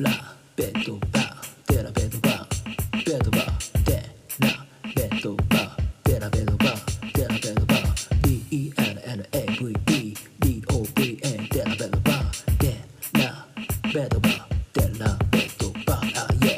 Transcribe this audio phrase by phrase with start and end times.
[0.00, 0.10] ラ
[0.54, 2.46] ベッドバーデラベッドバー
[3.04, 3.96] ベッドバーデ
[4.38, 4.48] ラ
[4.94, 7.88] ベッドバーデラベッドバーデラベッドバー
[8.22, 11.18] DENNAVE DOVA
[11.52, 12.78] デラベッドバーデ
[13.18, 13.44] ラ
[13.92, 14.32] ベッドバー
[14.74, 16.54] デラベッドバーあ yeah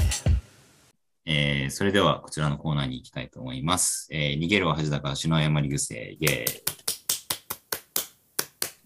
[1.24, 4.06] えーそれではこちらのコーナーに行きたいと思います。
[4.10, 6.60] えー逃げるは恥だから篠山理癖、イェー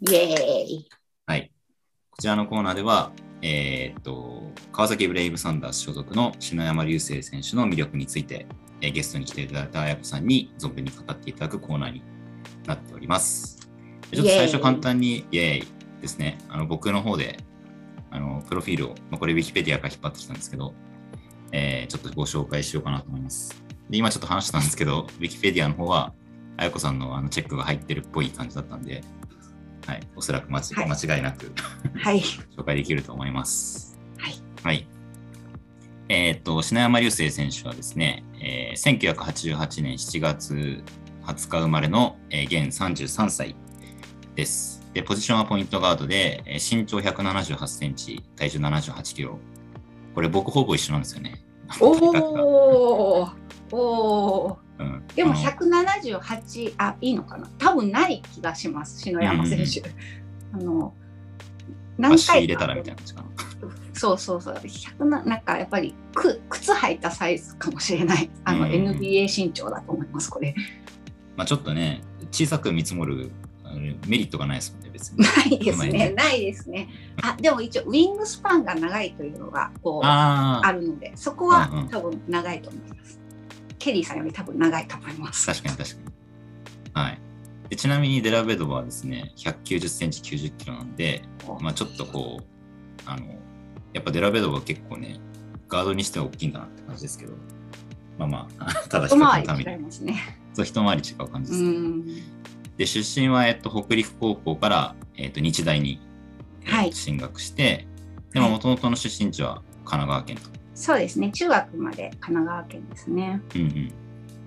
[0.00, 0.12] イ。
[0.12, 0.88] イエーイ。
[1.26, 1.50] はい。
[2.14, 3.10] こちらのコーナーでは、
[3.42, 8.46] えーっと、川崎ブレイブサンダース所属の篠山流星選手の魅力について、
[8.80, 12.04] えーゲストに来ていただいた綾子さんに存分に語っていただくコーナーに
[12.66, 13.68] なっております。
[14.12, 15.66] ちょっと最初簡単に、イエーイ
[16.00, 17.36] ですね、あの僕の方で、
[18.12, 20.72] あの、プロフィールを、まあ、これ Wikipedia から引っ張ってきたんですけど、
[21.50, 23.60] えーちょっとご紹介しようかなと思います。
[23.90, 26.14] で、今ちょっと話したんですけど、Wikipedia の方は、
[26.58, 29.02] 綾子さんのあのチェックが入ってるっぽい感じだったんで、
[29.86, 31.52] はい、おそらく間違,、はい間違いなく
[31.98, 32.20] はい。
[32.56, 33.98] 紹介できると思います。
[34.18, 34.34] はい。
[34.62, 34.86] はい。
[36.08, 40.82] えーっと、篠山流星選手はですね、えー1988年7月
[41.24, 43.56] 20日生まれの、えー現33歳
[44.34, 44.82] です。
[44.92, 49.38] で、ポジションはポイントガードで、えー身長178センチ、体重78キロ。
[50.14, 51.44] これ僕ほぼ一緒なんですよね。
[51.80, 53.32] おー。
[53.72, 54.63] おー。
[54.78, 57.48] うんでもあの178、あ、いいのかな？
[57.58, 59.82] 多分ない気がします、篠山選手。
[60.52, 60.92] あの、
[61.96, 63.28] 何回かれたらみたいな感じかな。
[63.92, 68.28] そうそうそう、100な、なんかやっぱりく靴履いたサイズかもしれない。
[68.44, 70.54] あの、うん NBA 身長だと思います、これ。
[71.36, 73.30] まあちょっとね、小さく見積もる
[74.06, 75.18] メリットがないですもんね、別に。
[75.18, 76.88] ないですねね、ないですね。
[77.22, 83.20] あ、でも一応、ウィングスパンが長いというのが、こう、あるので、そこはうんうん多分長いと思います。
[83.84, 85.46] ケリーさんより多分長いと思います。
[85.46, 87.02] 確かに確かに。
[87.02, 87.20] はい。
[87.68, 91.22] でちなみにデラベドバはですね、190センチ90キロなんで、
[91.60, 92.44] まあちょっとこう、
[93.04, 93.26] あの、
[93.92, 95.20] やっぱデラベドバは結構ね、
[95.68, 97.34] ガードにしては大きいんだなって感じですけど、
[98.16, 100.38] まあまあ、 ただ一回り違いますね。
[100.54, 102.06] そう一回り違う感じうです、ねん。
[102.78, 106.00] で、出身は、えっと、北陸高校から、えっと、日大に、
[106.62, 107.86] えっとはい進学して、
[108.32, 110.63] でも、はいもともとの出身地は神奈川県と。
[110.74, 111.30] そうですね。
[111.30, 113.40] 中学まで神奈川県ですね。
[113.54, 113.92] うんうん。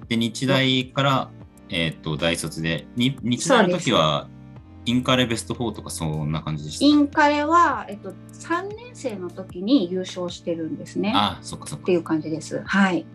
[0.08, 1.30] で、日大から、
[1.70, 4.28] えっと、大卒で、に日大の時は、
[4.86, 6.86] インカレベスト4とかそんな感じでした？
[6.86, 11.12] インカレは、えっと、3年生の時に優勝してるんですね。
[11.14, 11.96] あ、そっかそっかってい。
[11.96, 12.62] う感じです。
[12.66, 13.06] はい。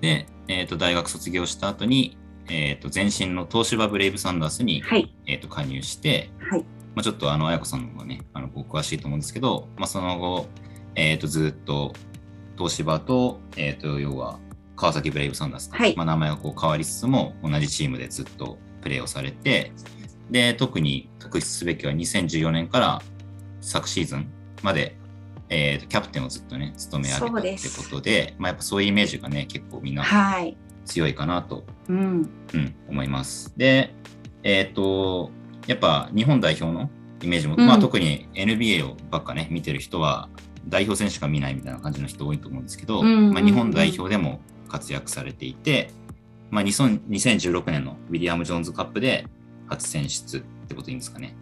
[0.00, 2.16] で、えっと、大学卒業した後に、
[2.48, 5.12] えっと、前身の東芝ブレイブサンダースに、はい。
[5.26, 6.60] えっと、加入して、はい。
[6.94, 10.46] まあ、ちょっとあの、彩子さんの方がね、あの、お詳しいと思うんですけど、まあ、その後、
[10.94, 11.92] えっ、と、ずっと、
[12.56, 14.38] 東芝と、えっ、と、要は、
[14.76, 19.72] 川崎ブレイブサンダースか、はいまあ、名前がこう変わりつつも、同じチームでずっとプレーをされて、
[20.30, 23.02] で、特に特筆すべきは2014年から
[23.60, 24.32] 昨シーズン
[24.62, 24.96] まで、
[25.50, 30.56] えーとキャプテンをずっとね、務め上げたってことで、まあ、やっぱそういうイメージがね、結構みんなはい。
[30.84, 32.28] 強いかなとうん。
[32.52, 33.52] うん、思います。
[33.56, 33.94] で、
[34.42, 35.30] えっ、と、
[35.66, 36.90] やっぱ日本代表の
[37.22, 40.28] イメージも、うんまあ特に NBA をばっかね、見てる人は、
[40.68, 45.90] 代表選しか見ないみたいな感じの人多いと思うんですけど、うんうんうんまあ、日本代表でも活躍されていて、
[46.50, 49.26] まあ、2000 2016年のウィリアム・ジョーンズカップで
[49.68, 51.36] 初選出ってことでいいんですかね。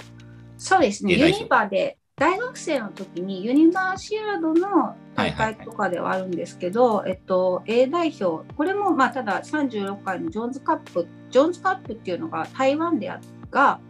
[0.58, 1.14] そうですね。
[1.14, 13.80] ユニバで、大学生の時にユニバーシアードの大会とかではあるんですけど、えっと、A 代表、これもまあただ36回のジョーンズカップ、ジョーンズカップっていうのが台湾でやが、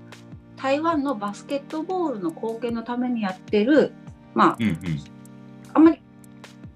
[0.56, 3.93] 台湾のバスケットボールの貢献のためにやってる、
[4.34, 4.78] まあ、うんうん。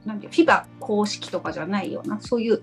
[0.06, 2.62] なんていう、フィバ公式とかじゃないような、そういう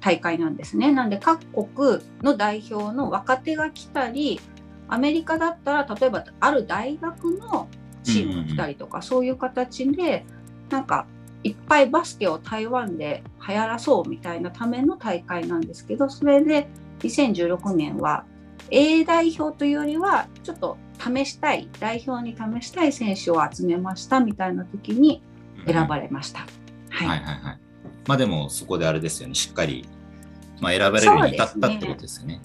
[0.00, 0.92] 大会なんですね。
[0.92, 4.40] なんで、各国の代表の若手が来たり、
[4.88, 7.68] アメリカだったら、例えば、ある大学の
[8.04, 10.24] チームが来たりとか、そういう形で、
[10.70, 11.06] なんか、
[11.42, 16.66] いっぱいバスケを台湾で流行らそうみたいなための大会なんですけど、それで
[17.00, 18.24] 2016年は
[18.70, 25.22] A 代表というよりは、ちょっと試したい、代表に試したい選手を集めましたみたいな時に
[25.66, 26.40] 選ばれれました。
[26.40, 26.46] は
[27.04, 27.20] はいい。
[27.22, 27.58] はいはい。
[28.06, 29.88] まあでもそこであれですよね、しっかり、
[30.60, 32.40] まあ、選ばれるに至ったってことですよね。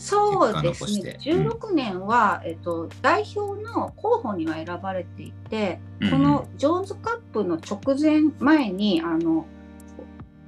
[0.00, 9.44] そうですね残してうん16年は、えっと、代表の候補には選ばれていて、うんこのジョーンズカップの直前前にあの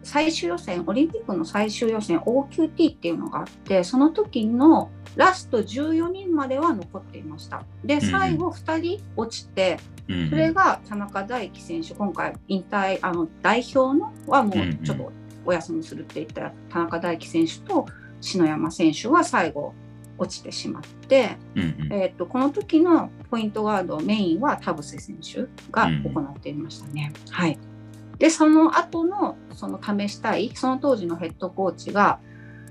[0.03, 7.65] 最終予選オリンピックの最終予選 OQT っていうのがあってその時のラスト14人までは残っていました。
[7.85, 9.79] でん最後2人落ちて、
[10.09, 10.31] うんうん。
[10.31, 15.13] それが田中大輝選手今回引退あの代表のはもうちょっと
[15.45, 17.87] お休みするって言った田中大輝選手と
[18.21, 19.75] 篠山選手は最後
[20.19, 21.93] 落ちてしまって、うんうん。
[21.93, 27.13] えー、とこの時のポイントガードメインは田臥選手が行っていましたね。
[27.31, 27.59] はい、
[28.19, 32.21] でその後のその試したいその当時のヘッドコーチが、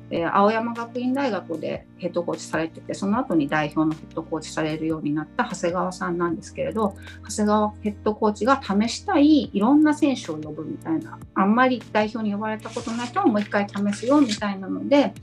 [0.09, 6.95] えー青山学院大学でヘッドコーチされててその後に代表のヘッドコーチされるようになった長谷川さんなんですけれど
[7.29, 15.13] 長谷川ヘッドコーチが試したいいろんな選手を呼ぶみたいなあんまり代表に呼ばれたことない人ももう一回試すよみたいなので。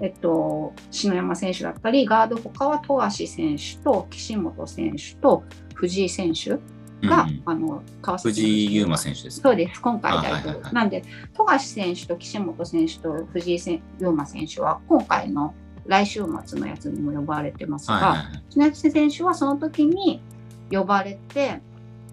[0.00, 5.44] えっと、篠山選手だったり、ガード他は富樫選手と岸本選手と
[5.74, 6.58] 藤井選手
[7.06, 10.32] が、うんうんあの川崎藤井優馬選手ですかそうです、今回代表。
[10.32, 10.74] あはいはいはい。
[10.74, 11.04] なんで、
[11.34, 15.54] 富樫選手と岸本選手と藤井せん優馬選手は、今回の
[15.86, 18.42] 来週末のやつにも呼ばれてますが、はいはいはい。
[18.50, 20.22] 篠山選手はその時に
[20.70, 21.60] 呼ばれて、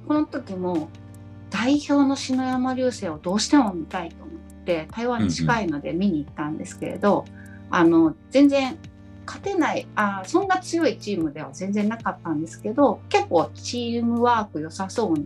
[0.08, 0.90] この時も
[1.50, 7.26] 代表の篠山流星をどうしても見たいと思って、台湾に近いので見に行ったんですけれど、
[7.70, 8.78] あの全然
[9.32, 15.26] 勝てないあ、そんな強いチームでは全然なかったんですけど、結構チームワーク良さそうに、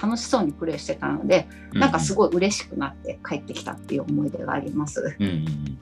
[0.00, 5.16] 楽しそうにプレーしてたので、なんかすごい嬉しくなって帰ってきたっていう思い出があります。
[5.18, 5.78] うん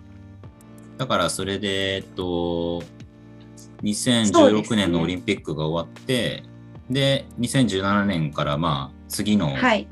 [0.97, 6.43] だからそれで、えっと、そうです2016ね年のオリンピックが終わって、
[6.88, 9.87] で2017年からまあ次のはい、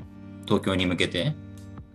[0.45, 1.35] 東京に向けて、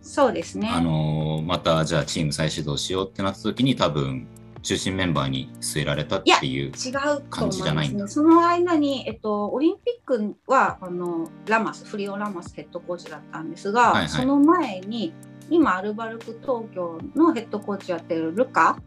[0.00, 0.70] そうですね。
[0.73, 4.29] あのーまたじゃあチーム再始動しようってなった時に多分
[4.62, 6.66] 中心メンバーに据えられたっていう。
[6.66, 8.10] 違うと感じじゃないんだね。
[8.10, 15.12] その間に、えっと、オリンピックはあのラマス、フリオ・ラマスヘッドコーチだったんですが、はいはいその前に、
[15.50, 18.78] 今、アルバルク東京のヘッドコーチやってるルカ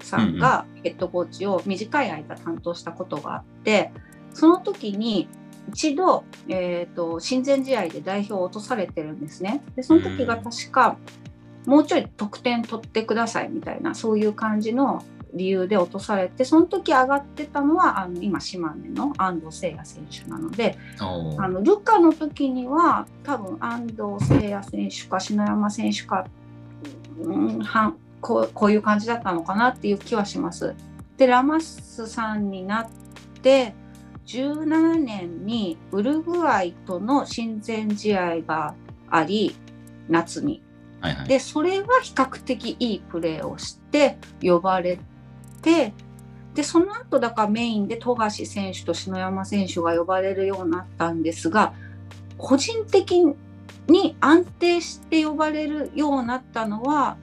[0.00, 3.92] さんがヘッドコーチを短い間担当したことがあって、
[4.32, 5.28] その時に
[5.70, 9.62] 一度、えー、と親善試合で代表を落とされてるんですね。
[9.74, 10.96] でその時が確か、
[11.66, 15.02] もうちょい得点取ってくださいみたいな、そういう感じの
[15.36, 26.26] 理由で落とされて、その時上がってたのは、あの今、島根の安藤聖也選手なので、あのルカの時には、多分安藤聖也選手か篠山選手か、
[27.20, 30.74] うん、はんこうこういう感じだったのかなっていう気はします。
[31.16, 32.90] で、ラマスさんになっ
[33.42, 33.74] て、
[34.26, 38.74] 17年にウルグアイとの親善試合が
[39.08, 39.54] あり、
[40.08, 40.62] 夏に。
[41.00, 41.28] はいはい。
[41.28, 44.98] でそれは比較的いいプレーをして呼ばれ
[45.62, 45.92] て
[46.54, 51.74] でその後だからメインで富樫選手と篠山選手が呼ばれるようになったんですが
[52.38, 53.24] 個人的
[53.88, 57.18] に安定して呼ばれるようになったのは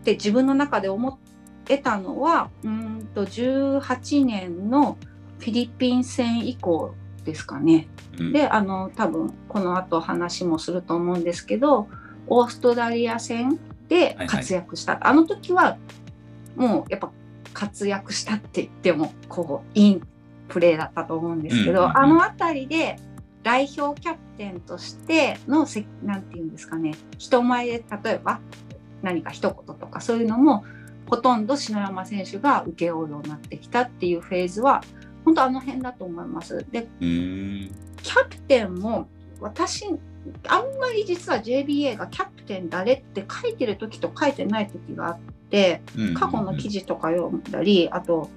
[0.00, 1.16] って自分の中で思っ
[1.64, 4.96] てたのはうーんと18年の
[5.38, 6.94] フィリピン戦以降
[7.24, 7.88] ですかね。
[8.18, 8.32] うん。
[8.32, 11.88] であの多分この後話もすると思うんですけど
[12.26, 13.58] オーストラリア戦
[13.88, 15.76] で活躍した、あの時は
[16.56, 17.10] もうやっぱ
[17.52, 20.02] 活躍したって言ってもこういい
[20.48, 22.96] プレーだったと思うんですけど、うんうんうんあの辺りで
[23.42, 28.40] 代表キャプテンとしてのせなんていうんですかね人前で例えば
[29.02, 30.64] 何か一言とかそういうのも
[31.10, 34.82] ほとんど篠山選手が請け負うようになってきたっていうフェーズは
[35.24, 36.64] 本当あの辺だと思います。
[36.70, 36.86] で。
[37.00, 39.08] キャプテンも
[39.40, 39.86] 私
[40.48, 45.18] あんまり実は JBA がキャプテン誰って書いてる時と書いてない時があっ
[45.52, 45.82] て
[46.14, 48.30] 過去の記事とか読んだりあと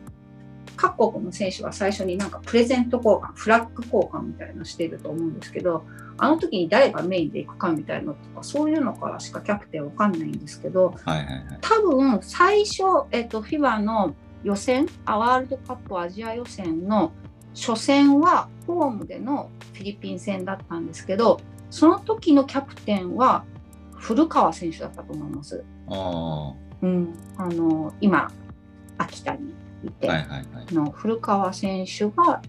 [0.75, 5.85] 各国の選手は最初になんかプレゼント交換フラッグ交換みたいなのしてると思うんですけど
[6.17, 11.57] あの時に誰がメインで行くかみたいなのとかそういうのからしかキャプテンわかんないんですけどはいはいはい。
[11.61, 17.13] 多分最初、えっと、FIBA の予選あワールドカップアジア予選の
[17.55, 23.45] 初戦はホームでのフィリピン戦だったんですけどその時のキャプテンは
[23.93, 25.63] 古川選手だったと思います。
[25.87, 28.31] あうん、あの今
[28.97, 29.53] 秋田に
[29.83, 30.13] いて、あ。
[30.13, 30.73] はいはいはい。
[30.73, 32.41] の古川選手が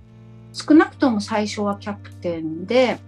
[0.52, 2.99] 少なくとも最初はキャプテンで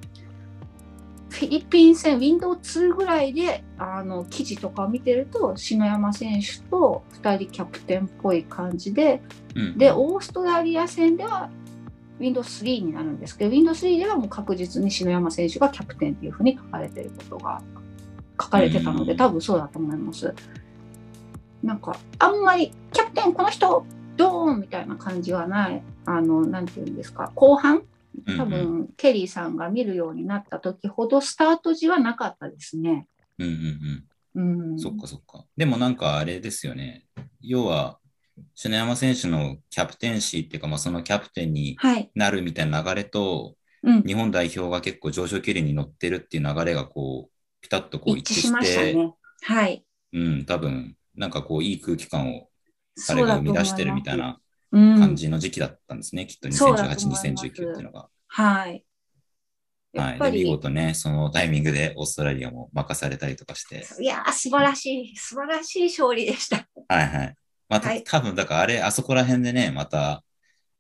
[1.30, 9.22] フィリピン戦 Windows2 ぐらいであの記事とかを見てると篠山選手と2人キャプテンっぽい感じで
[9.54, 11.50] うんでオーストラリア戦では
[12.18, 17.62] Windows3 になるんですけど Windows3 ではもう確実に篠山選手がキャプテンっていうふうに書かれてることが
[18.40, 20.34] 書かれてたのでうん多分そうだと思います。
[21.62, 23.84] なんかあんまりキャプテンこの人
[24.16, 27.82] ドーンみたいな感じはないあのなんていうんですか後半？
[28.26, 33.06] 多うんうん分ケリーさんが見るようになった時ほどスタート時はなかったですね。
[33.38, 34.70] うんうんうん。
[34.70, 35.44] うん、そっかそっか。
[35.56, 37.06] でもなんかあれですよね。
[37.40, 37.98] 要は、
[38.54, 49.12] 篠山選手のキャプテンシーっていうか、まあ、そのキャプテンにはい、なるみたいな流れと、うん、日本代表が結構上昇気流に乗ってるっていう流れがこう、ピタッとこう一致して、ね。
[49.42, 49.84] はい。
[50.12, 52.48] うん、多分、なんかこう、いい空気感を
[53.06, 54.38] 彼が生み出してるみたいな
[54.72, 58.08] うん感じの時期だったんですね、きっとそうだ2018、と思います2019っていうのが。
[58.28, 58.84] はい。
[59.92, 60.32] やはい。
[60.32, 63.86] で、見事ね、そのタイミングでオーストラリアも任されたりとかして。
[64.00, 66.68] いやー、素晴らしい、素晴らしい勝利でした。
[66.88, 67.34] はいはい。
[67.68, 70.22] また、はい多分だからあれ、あそこら辺でね、また、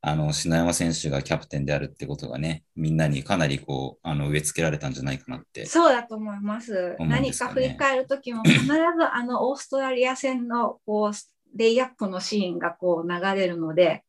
[0.00, 5.66] あの、篠山選手がキャプテンであるってことがね、みんなにかなりこう、あの、植え付けられたんじゃないかなって。
[5.66, 6.66] そうだと思います。
[6.66, 14.04] すよねか振り返るときも必ずあのオーストラリア戦のこうレイアップのシーンがこう流れるので。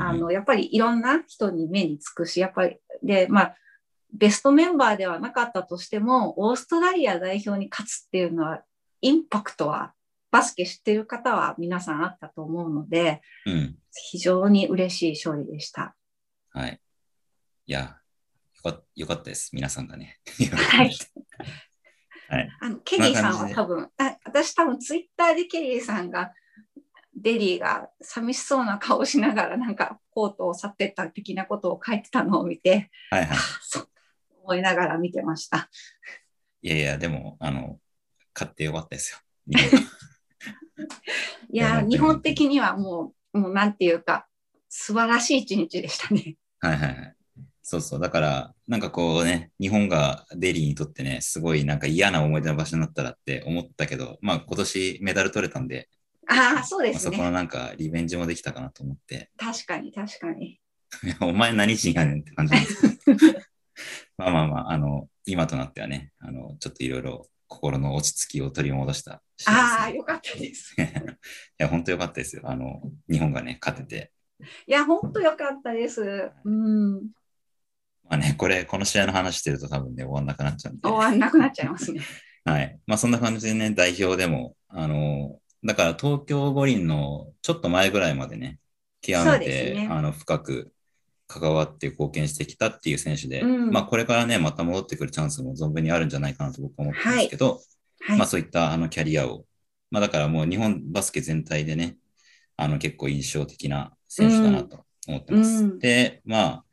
[0.00, 3.56] あのやっぱりいろんな人に目につくし、やっぱりで、まあ、
[4.12, 8.62] ベストメンバーではなかったとしても、オーストラリア代表に勝つっていうのは、
[9.00, 9.92] インパクトは、
[10.30, 13.76] バスケ知ってる方は皆さんあったと思うので、うん。
[14.10, 15.96] 非常に嬉しい勝利でした。
[16.50, 16.80] はい。
[17.66, 17.98] いや、
[18.64, 19.50] よかよかったです。
[19.52, 20.18] 皆さんがね。
[20.52, 20.96] はい。
[22.28, 22.50] はい。
[22.60, 26.32] あのケリーさんは多分、あ私多分ツイッターでケリーさんが、
[27.16, 33.38] デリーが寂しそうな顔しながらなんかコートを去ってった的なことを書いてたのを見て、はいはい
[34.48, 35.68] 思いながら見てました。
[36.62, 37.78] いやいや、でも、あの、
[38.34, 39.18] 勝ってよかったですよ。
[41.50, 44.26] いや日本的にはもう、もうなんていうか、
[44.68, 46.36] 素晴らしい一日でしたね。
[46.60, 47.14] はいはいはい。
[47.62, 48.00] そうそう。
[48.00, 55.88] だから、なんかこうね、日本がデリーにとってね、すごいなんか嫌な思い出の場所になったらって思ったけど、まあ今年メダル取れたんで、
[56.26, 57.30] ああ、そうですまあそこのね。
[57.32, 60.60] なんかリベンジもできたかなと思って、確かに、確かに。
[61.20, 62.98] お前何人やねんって感じです
[64.16, 70.74] まあまあまあ、あの、今となってはね、あの、ちょっといろいろ心の落ち着きを取り戻したねああ、よかったです。
[70.78, 70.84] い
[71.58, 72.42] や、本当よかったですよ。
[72.44, 74.12] あの、日本がね、勝てて。
[74.66, 76.30] いや、本当よかったです。
[76.44, 76.94] うん。
[78.04, 80.88] まあね、これ、この試合の話してると多分ね、終わんなくなっちゃうんで。
[80.88, 82.00] 終わんなくなっちゃいますね。
[82.44, 82.78] はい。
[82.86, 88.58] まあ、そんな感じでね、代表でも、あの、だから東京五輪のちょっと前ぐらいまでね、
[89.00, 90.72] 極めて、ねあの深く
[91.28, 97.60] 関わって貢献してきたっていう選手で、うんまあ、これからね、また戻ってくるチャンスも存分にあるんじゃないかなと僕は思ってますけど、
[98.00, 98.18] はい。
[98.18, 99.44] まあ、そういったあのキャリアを、
[99.90, 101.96] まあ、だからもう日本バスケ全体でね、
[102.56, 105.62] あの結構印象的な選手だなと思ってます。
[105.64, 106.64] うんで、まあ、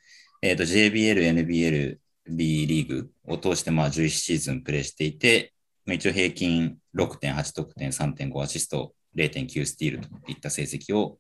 [0.42, 1.98] えっ、と、JBL、NBL、
[2.28, 5.54] B リーグを通して、まあ、11シーズンプレーしていて、
[5.86, 11.20] まあ一応平均6.8得点、3.5アシスト、0.9スティールといった成績を、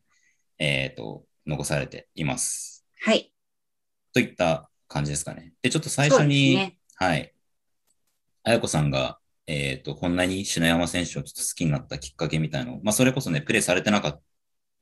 [0.58, 2.75] えっ、と、残されています。
[3.02, 3.32] はい。
[4.14, 5.54] といった感じですかね。
[5.62, 6.78] で、ちょっと最初に、ね。
[6.96, 7.34] はい。
[8.44, 14.20] あやこさんが、えっ、と、こんなに篠山選手をちょっと好きになったきっかけみたいなのを、まあ、それこそね、プレイされてなかった、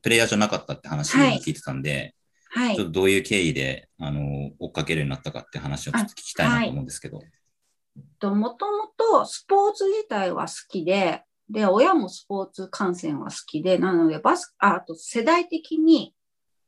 [0.02, 2.14] プレイヤーじゃなかったって話をはい聞いてたんで、
[2.50, 2.86] はいちょっ。
[2.86, 7.20] とどういう経緯で、あの、追っかけるようになったかって話をちょっと聞きたいなと思うんですけど。
[8.18, 16.13] ともともとスポーツ自体は好きで、で、親もスポーツ観戦は好きで、なので、バス、ああと世代的に、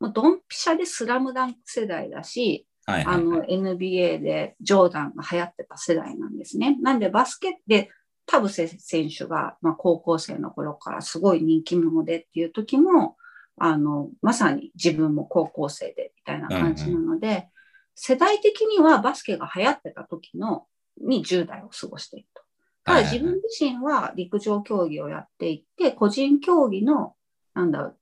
[0.07, 3.59] もうドンピシャでスラムダンク世代だし、はいはい、あのはい。
[3.59, 6.77] NBA でジョーダンが流行ってた世代なんですね。
[6.81, 7.91] なんでバスケで
[8.27, 13.17] 田臥選手が、まあ、高校生の頃からすごい人気者でっていう時も、
[13.57, 17.49] あの、まさに自分も高校生でみたいな感じなので、
[17.95, 20.67] 世代的にはバスケが流行ってた時の
[21.01, 22.43] に10代を過ごしていると。
[22.85, 27.15] ただ自分自身は陸上競技をやっていて、個人競技の、
[27.55, 27.99] なんだろう、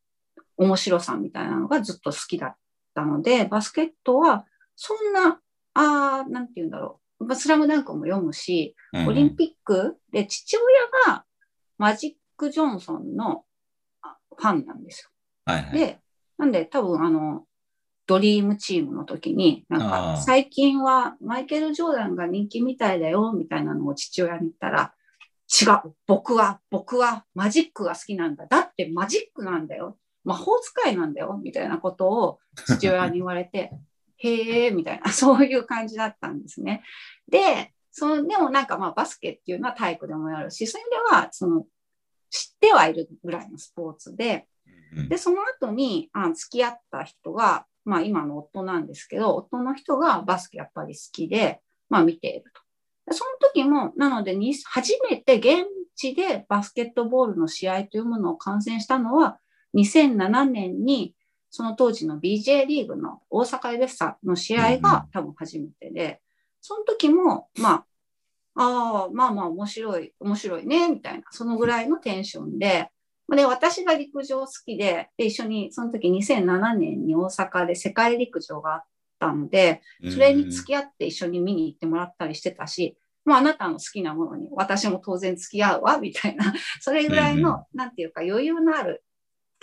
[0.56, 2.56] 面白さみたいなのがずっと好きだっ
[2.94, 4.46] たので、バスケットは
[4.76, 5.40] そんな、
[5.74, 7.24] あーなんて言うんだろう。
[7.26, 11.24] まあスラムダンクも読むし、オリンピックで父親が
[11.78, 13.44] マジック・ジョンソンの
[14.02, 15.10] あファンなんです
[15.44, 15.80] はいはい。
[15.80, 15.86] よ。
[15.86, 15.98] で、
[16.38, 17.44] なんで多分あの、
[18.06, 24.94] ドリームチームの時に、なんあかー最近はマイケル・ジョーダンが人気みたいだよ、みたいなのを父親に言ったら、
[25.48, 28.46] 違う、僕は、僕はマジックが好きなんだ。
[28.46, 29.98] だってマジックなんだよ。
[30.24, 33.70] 魔法使いなんだよ、みたいなことを父親に言われて、
[34.16, 36.82] へえ、みたいな、そういう感じだったんですね。
[37.28, 41.66] で、そのでもなんかまあバスケっていうのは体育でもやるし、そういう意味では、その、
[42.30, 44.48] 知ってはいるぐらいのスポーツで、
[44.96, 52.62] うんで、その後にあ付き合った人が、まあ今の夫なんですけど、夫の人がバスケやっぱり好きで、まあ見ていると。
[53.06, 59.38] でその時も、なのでに、初めて現地でバスケットボールの試合というものを観戦したのは、
[59.74, 61.14] 2007年に、
[61.50, 66.20] その当時の BJ リーグの大阪エベッサの試合が多分初めてで、
[66.60, 67.84] その時も、まあ、
[68.56, 72.90] ああ、まあまあ面白い、面白いね、みたいな、そのぐらいのテンションで、
[73.34, 78.84] で、私が陸上好きで、で、一緒に、その時2007年に大阪で世界陸上があっ
[79.18, 89.03] たので、それに付き合って一緒に見に行ってもらったりしてたし、もうあなたの好きなものに私も当然付き合うわ、みたいな、それぐらいの、なんていうか余裕のある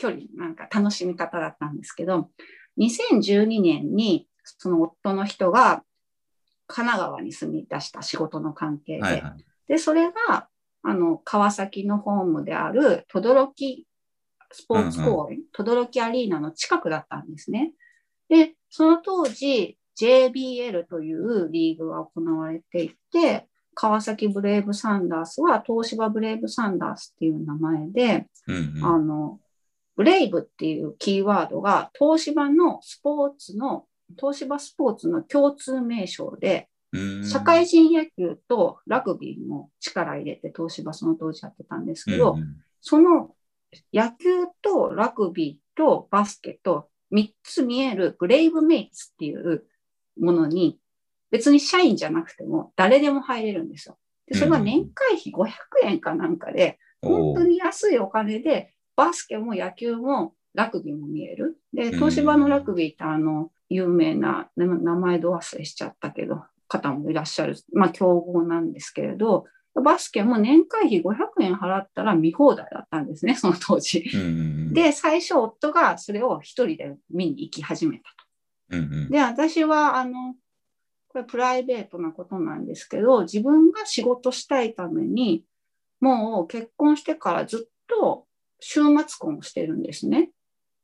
[0.01, 2.29] 距離なんか楽しみ方だったんですけど
[2.79, 5.83] 2012年にその夫の人が
[6.65, 9.45] 神奈川に住み出した仕事の関係で、はいはい。
[9.67, 10.47] でそれが
[10.83, 13.85] あの川崎のホームである轟
[14.51, 17.73] スポーツ公園、轟アリーナの近くだったんですね。
[18.27, 29.39] で、その当時 JBL というリーグが行われていて、川崎ブレイブサンダースは東芝ブレイブサンダースっていう名前で、うんうんあの、
[29.95, 33.85] ブレイブっていうキーワードが東芝のスポーツの、
[34.17, 37.25] 東芝スポーツの共通名称で、うん。
[37.25, 42.55] 社会人野球とラグビーも力入れて東芝その当時やってたんですけど、うんうん。
[42.81, 43.31] その
[43.93, 49.63] 野球とラグビーとバスケと3つ見えるブレイブメイツっていう
[50.19, 50.79] ものに
[51.29, 53.97] 別に社員じゃなくても誰でも入れるんですよ。
[54.27, 55.51] でそれが年会費500
[55.83, 61.57] 円かなんかで、本当に安いお金でバスケも野球もラグビーも見える。
[61.73, 67.55] で、うん東芝のラグビーってあの、有名な、な名前ど忘れしちゃったけど、方もいらっしゃる。
[67.73, 74.09] まあ、競合なんですけれど、バスケも年会費500円払ったら見放題だったんですね、その当時。
[74.13, 74.29] うんうんう
[74.71, 78.03] ん、で、最初夫がそれを一人で見に行き始めた
[78.69, 78.77] と。
[78.77, 80.35] うんうんで、私は、あの、
[81.07, 85.45] これプライベートなことなんですけど、自分が仕事したいために、
[85.99, 88.25] もう結婚してからずっと
[88.61, 90.29] 週末婚をしてるんですね、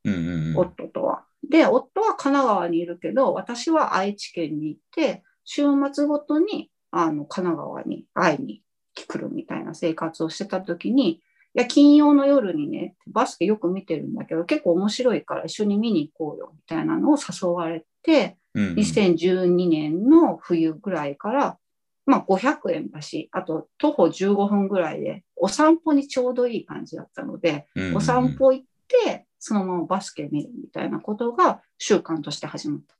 [0.03, 0.57] うんうんうん。
[0.57, 1.23] 夫とは。
[1.49, 8.61] で、夫は神奈川にいるけど、私は愛知県に行って、週末ごとにあの神奈川に会いに
[8.93, 11.21] 来るみたいな生活をしてた時に、い
[11.53, 18.75] や、金曜の夜にね、バスケよく見てるんだけど、結構面白いから一緒に見に行こうよみたいなのを誘われて、うんうん。
[18.75, 21.57] 2012年の冬ぐらいから、
[22.05, 28.65] まあ500円だし、あと徒歩15分ぐらいで、お散歩にちょうどいい感じだったので、うんうんうんお散歩行っ
[29.05, 32.95] て、そのままバスケ見るみたいなことが習慣として始まった。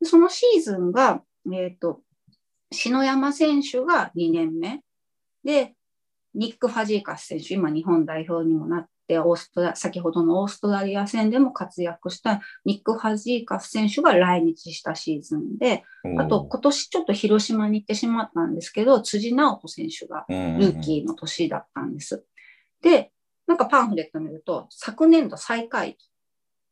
[0.00, 1.22] でそのシーズンが、
[1.52, 2.02] えっ、と、
[2.70, 4.82] 篠山選手が2年目。
[5.44, 5.74] で、
[6.34, 15.82] ニック・ファジーカス選手、今日本代表にもなって、オーストラ先ほどのオーストラリア戦でも活躍したニック・ファジーカス選手が来日したシーズンで、
[16.18, 22.24] あと今年ちょっと広島に行ってしまったんですけど、辻直人選手がルーキーの年だったんです。
[22.82, 23.10] で、
[23.48, 25.90] なんかパンフレット見ると、昨年度最下位。
[25.90, 25.96] うん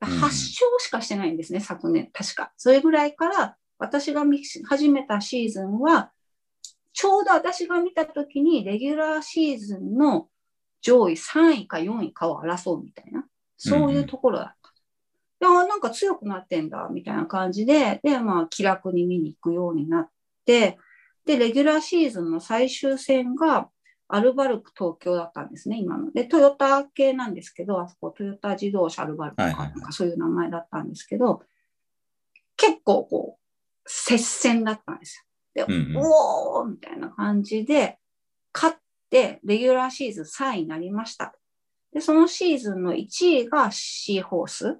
[0.03, 2.11] 8勝しかしてないんですね、昨年。
[2.13, 2.53] 確か。
[2.59, 6.13] それぐらいから、私が見始めたシーズンは、
[6.93, 10.29] ちょうど私が見たときに、レギュラーシーズンの
[10.81, 13.25] 上位3位か4位かを争うみたいな、
[13.57, 14.67] そういうところだった。
[15.39, 20.09] であなんか強くなってんだ、みたいな感じで、で、まあ、気楽に見に行くようになっ
[20.45, 20.79] て、
[21.27, 23.69] で、レギュラーシーズンの最終戦が、
[24.09, 26.13] アルバルク東京だったんですね、今の。
[26.13, 31.43] で、トヨタ系なんですけど、あそこトヨタ自動車アルバルクとか、なんかそういう名前だったんですけど、
[32.57, 33.43] 結構こう、
[33.85, 35.67] 接戦だったんですよ。
[35.67, 37.99] で、うんうんおーみたいな感じで、
[38.55, 41.35] 勝って、レギュラーシーズン3位になりました。
[41.93, 43.07] で、そのシーズンの1
[43.39, 44.79] 位がシーホース。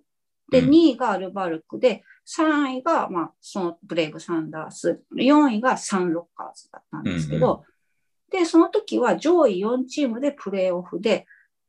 [0.51, 0.71] で、うん。
[0.71, 1.79] 2位がアルバルク。
[1.79, 7.65] で、3位が、まあ、そのブレイブサンダース、4位がサンロッカーズだったんですけど、
[8.31, 11.27] で、その時は上位4チームでプレーオフで、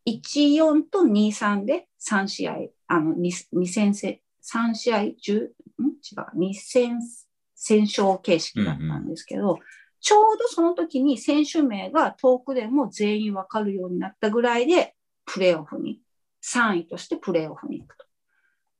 [0.08, 2.56] 1-4と2-3で3試合、
[2.88, 5.12] あの、2, 2戦せ、3試合、10、ん？
[5.12, 7.00] 違う、2戦
[7.54, 9.60] 戦勝形式だったんですけど、
[10.00, 16.02] ちょうどその時に選手名が遠くでも全員わかるようになったぐらいで、プレーオフに、
[16.44, 18.06] 3位としてプレーオフに行くと。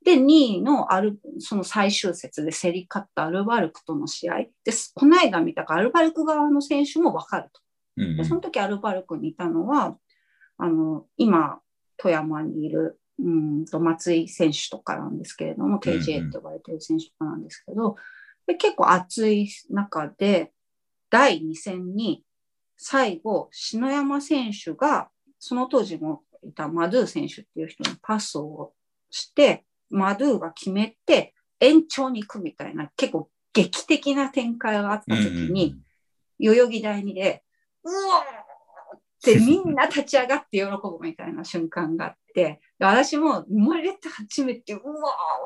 [0.06, 4.38] で、2位のアル、その最終節で競り勝ったアルバルクとの試合。
[4.64, 7.62] で、この間見たからアルバルク側の選手もわかると。
[7.98, 9.98] で、その時アルバルクにいたのは、
[10.58, 11.60] あの、今、
[11.98, 17.96] 富山にいる、うんと、松井選手とかなんですけれども、KJ って呼ばれてる選手とかなんですけど、
[18.46, 20.54] で結構熱い中で、
[21.10, 22.24] 第2戦に、
[22.78, 28.74] 最後、篠山選手が、その当時もいたマドゥ選手っていう人にパスを
[29.10, 35.76] して、マドゥが決めて、延長に行くみたいな、結構劇的な展開があった時に、
[36.40, 37.44] 代々木第二で、
[37.84, 44.84] うわーってみんな立ち上がって喜ぶみたいな瞬間があって、で私も生まれて初めて、うわ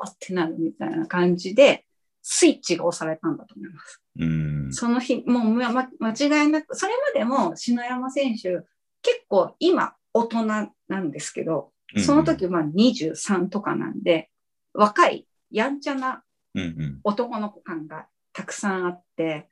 [0.04, 1.86] ーってなるみたいな感じで、
[2.22, 4.00] スイッチが押されたんだと思います。
[4.16, 4.22] うん
[4.66, 8.62] うんその日、もうまま間違いなく、それまでも篠山選手、
[9.02, 14.30] 結構今大人なんですけど、その時まあ23とかなんで、
[14.72, 16.22] 若い、やんちゃな
[16.54, 19.48] うんうん男の子感がたくさんあって、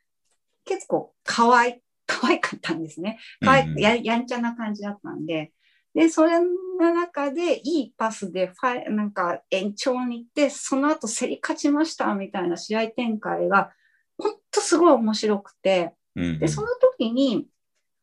[0.65, 1.75] 結構可愛い、
[2.07, 3.19] 可愛かったんですね。
[3.41, 5.53] 可愛うんうんややんちゃな感じだったんで、
[5.95, 6.47] で、それの
[6.95, 13.73] 中でいいパスでファイなんか延長に行って、その後競り勝ちましたみたいな試合展開が、
[14.19, 16.39] 本当すごい面白くて、うんうん。
[16.39, 17.47] で、その時に、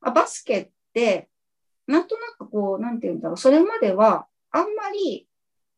[0.02, 1.30] あバスケって、
[1.88, 5.28] なんとなくこう、なんて言うんだろう、それまではあんまり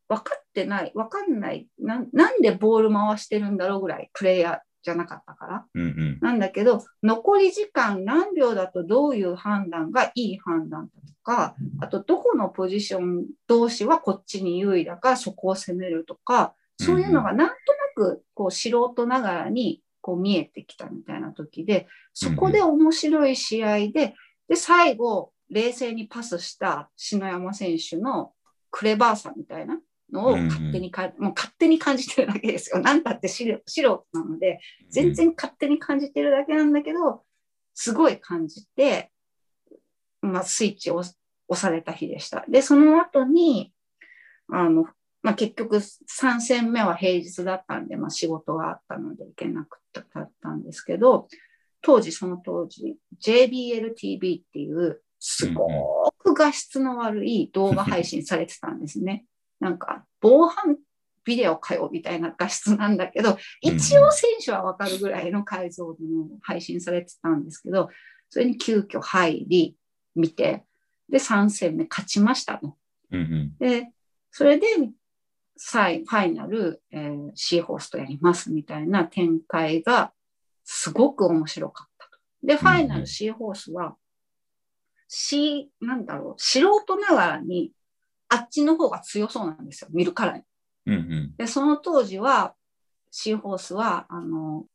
[0.08, 5.66] 分かってない、分かんない、なんなんでボール回してるんだろうぐらいプレイヤーじゃなかったから。
[5.74, 6.18] うんうん。
[6.20, 17.56] なんだけど、残り時間何秒だとどういう判断がいい判断だとか、あとどこのポジション同士はこっちに優位だからそこを攻めるとか、そういうのがなんとな
[17.94, 24.14] くこう素人ながらにこう見えてきたみたいな時で、そこで面白い試合で、
[24.48, 28.32] で、最後、冷静にパスした篠山選手の
[28.70, 29.80] クレバーさみたいな
[30.12, 32.80] のを勝手にか、もう勝手に感じてるだけですよ。
[32.82, 37.22] なんたって素人素人なので、全然勝手に感じてるだけなんだけど、
[37.74, 39.12] すごい感じて、
[40.22, 41.14] まあ、スイッチを押
[41.54, 42.44] された日でした。
[42.48, 43.72] で、その後に、
[44.52, 44.86] あの、
[45.22, 50.04] まあ、結局3戦目は平日だったんで、まあ、仕事があったので行けなくっ
[50.42, 51.28] たんですけど、
[51.82, 59.26] 当時、その当時、JBLTV っていう、すごく画質の悪い動画配信されてたんですね。
[59.60, 60.78] なんか、防犯
[61.24, 67.90] ビデオかよみたいな画質なんだけど、一応選手はわかるぐらいの解像度の配信されてたんですけど、
[68.30, 69.76] それに急遽入り、
[70.14, 70.64] 見て、
[71.08, 72.76] で、3戦目勝ちましたの。
[73.10, 73.90] うんうんで、
[74.30, 74.66] それで、
[75.56, 80.12] 最ファイナル、えーシーホースとやりますみたいな展開が
[80.64, 82.18] すごく面白かったと。
[82.42, 83.96] で、ファイナルシーホースは、
[85.08, 87.72] シー、なんだろう、素人ながらに、
[88.28, 90.44] あっちの方が強そうなんですよ、見るからに。
[90.86, 92.54] うんうんで、その当時は、
[93.10, 94.66] シーホースは、あの、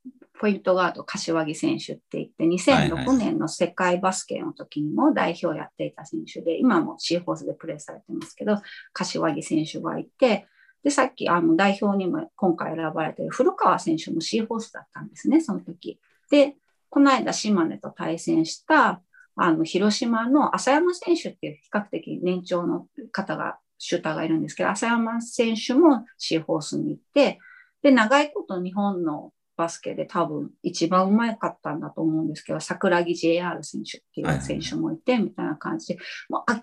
[0.45, 8.61] ポイントガード柏木選手って言って、2006年の世界バスケの時にも代表やっていた選手で、今もシーホースでプレーされてますけど、
[8.93, 10.45] 柏木選手がいて、
[10.83, 15.99] で、さっきあの代表にも今回選ばれている古川選手もシーホースだったんですね、その時。
[16.29, 16.57] で、
[16.91, 19.01] この間島根と対戦した、
[19.35, 27.39] あの、広島の浅山選手っていう比較的年長の方が、シューターがいるんですけど、浅山選手もシーホースに行って、
[27.81, 36.61] で、長いこと日本のバスケで多分一番うまかったんだと思うんですけど、桜木 JR 選手っていう選手もいて、みたいな感じで、もう明らか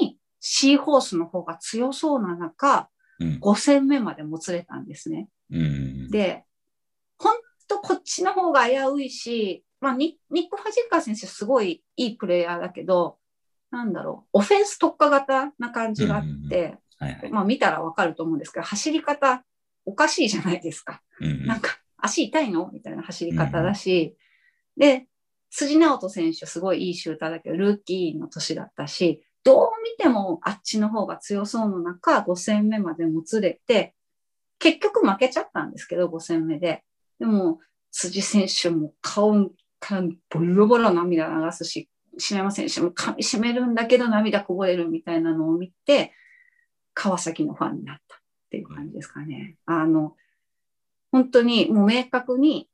[0.00, 2.88] にシーホースの方が強そうな中、
[3.20, 3.38] うん。
[3.40, 5.28] 5戦目までもつれたんですね。
[5.50, 5.60] うん。
[5.60, 6.44] うんで、
[7.18, 7.36] 本
[7.68, 13.18] 当こっちの方が危ういし、まあ、ニニック・ファジッカー選手すごいいいプレイヤーだけど、
[13.70, 16.78] なんだろう、オフェンス特化型な感じがあって、
[17.30, 19.44] まあ見たらわかると思うんですけど、走り方
[19.84, 21.02] おかしいじゃないですか。
[21.20, 21.46] うんうん。
[21.46, 22.70] なんか、足痛いの？
[22.72, 24.16] みたいな走り方だし、
[24.76, 25.06] で、
[25.50, 33.94] 辻直人選手すごいいいシューターだけど、ルーキーの年だったし、どう見てもあっちの方が強そうの中、5戦目までもつれて、
[34.58, 36.84] 結局負けちゃったんですけど、5戦目で。
[37.18, 37.58] でも、
[37.90, 46.12] 辻選手も顔からボロボロ涙流すし、篠山選手も噛み締めるんだけど涙こぼれるみたいなのを見て、
[46.94, 48.18] 川崎のファンになったっ
[48.50, 49.56] ていう感じですかね。
[49.64, 50.14] あの、
[51.12, 52.68] 本当にもう明確に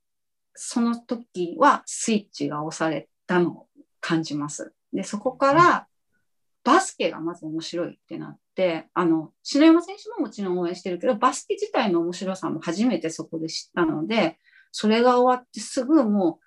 [0.54, 3.66] その時はスイッチが押されたのを
[4.00, 4.72] 感じます。
[4.92, 5.86] で、そこから
[6.64, 14.38] バスケがまず面白いってなって、あの、篠山選手ももちろん応援してるけど、バスケ自体の面白さも初めてそこで知ったので、
[14.72, 16.40] それが終わってすぐも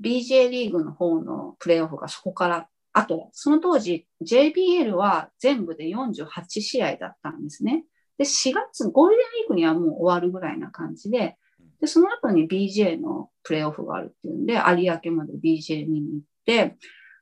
[0.00, 7.84] う BJ リーグの方のプレーオフがそこから、あと、その当時 JBL は全部で48試合だったんですね。
[8.20, 11.38] で、4月、ゴールデンウィークにはもう終わるぐらいな感じで、
[11.80, 16.76] で、その後に BJ のプレーオフがあるっていうんで、有明まで BJ に行って、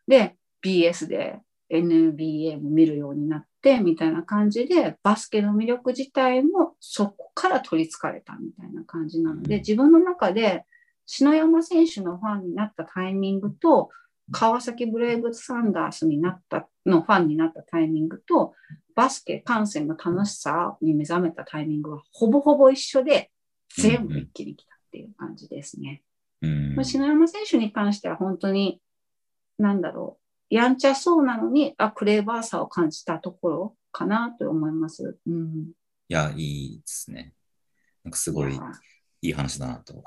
[0.09, 1.39] で、BS で
[1.71, 10.65] NBA も見るようになって、みたいな感じで、バスケの魅力自体もそこから取り憑かれたみたいな感じなので、自分の中で
[11.07, 13.91] 篠山選手のファンになったタイミングと、
[14.33, 18.55] 川崎ブレイブサンダースになった、のファンになったタイミングと、
[18.99, 23.31] バスケ観戦の楽しさに目覚めたタイミングはほぼほぼ一緒で、
[23.77, 26.03] 全部一気に来たっていう感じですね。
[26.43, 28.81] うんまあ篠山選手に関しては本当に、
[29.57, 30.19] なんだろ
[30.51, 35.17] う、やんちゃそうなのに、あ、クレーバーさを感じたところかなと思います。
[35.29, 35.71] うん。
[36.09, 37.35] いや、いいですね。
[38.03, 38.63] なんかすごいいや
[39.23, 40.03] いい話だなと。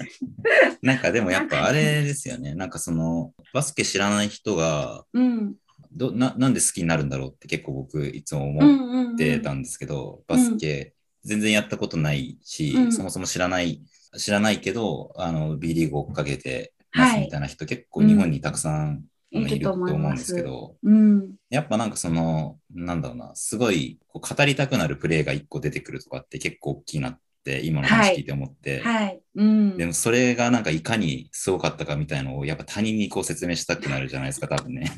[0.80, 2.54] なんかでもやっぱあれですよね。
[2.54, 5.56] なんかそのバスケ知らない人がうん。
[5.92, 9.14] どななんで好きになるんだろうって結構僕いつもうん思うんうん。
[9.14, 10.94] ってたんですけど、バスケ
[11.24, 13.82] 全然やったことないし、うんそもそも知らない、
[14.16, 21.34] 知らないけど、あの B リーグを追っかけてますはいみたいな人、結構日本にたくさんいるといると思うんですけど、うん。
[21.50, 29.20] やっぱなんかその、なんだろうな、すごいこう語りたくなるプレーが一個出てくるとかって結構大きいなって今の話聞いて思って、はい。
[29.34, 29.76] うん。
[29.76, 34.90] でもそれがなんかいかにすごかったかみたいのをやっぱ他人にこう説明したくなるじゃないですか、多分ね。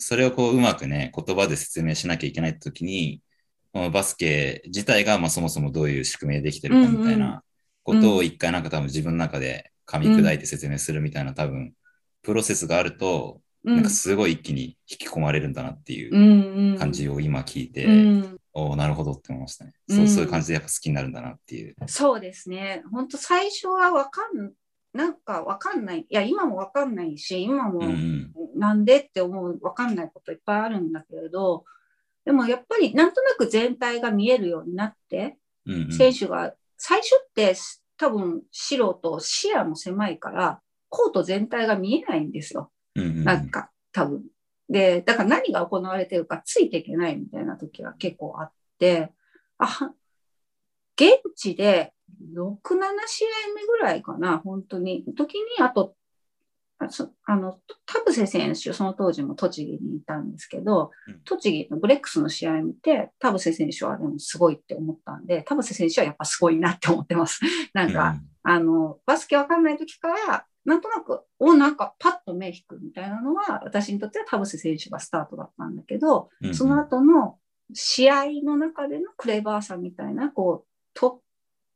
[0.00, 3.22] それをこううまくね、言葉で説明しなきゃいけないときに、
[3.72, 7.42] このバスケ自体がまあそもそもどういう仕組みでできてるかみたいな
[7.84, 11.72] ことを一回なんか多分自分の中で噛み砕いて説明するみたいな多分
[12.22, 20.08] プロセスがあると、うんなんかすごい一気に引き込まれるんだなっていう感じを今聞いて、うんおおなるほどって思いましたね、うんそう。
[20.08, 21.76] そういう感じでやっぱ好きになるんだなっていう。
[21.86, 22.82] そうですね。
[22.90, 24.52] 本当最初はわかん、
[24.92, 26.00] なんかわかんない。
[26.00, 27.82] いや、今もわかんないし、今も
[28.56, 31.64] なんでって思う、わかんないこといっぱいあるんだけれど、
[32.24, 37.54] でもやっぱりなんとなく全体が見えるようになって、うんうん選手が、最初って
[37.96, 42.72] 多分素人、視野も狭いから、コート全体が見えないんですよ。
[42.96, 44.24] うんうんなんか、多分。
[44.68, 49.12] で、だから何が行われてるかついていけないみたいな時が結構あって、
[49.58, 49.92] あ、は
[50.96, 51.92] 現地で
[52.34, 52.58] 6、7
[53.06, 55.04] 試合目ぐらいかな、本当に。
[55.16, 55.94] 時に、あと、
[57.26, 67.40] あの、田臥選手、その当時も栃木にいたんですけどうん、栃木のブレックスの試合見て、田臥選手はでもすごいって思ったんで、田臥選手はやっぱすごいなって思ってます。
[67.74, 77.38] なんか、あの、バスケわかんない時から、なんとなく、お、なんかパッと目引くみたいなのは、私にとっては田臥選手がスタートだったんだけど、うんうんその後の
[77.72, 81.22] 試合の中でのクレバーさみたいな、こう、と、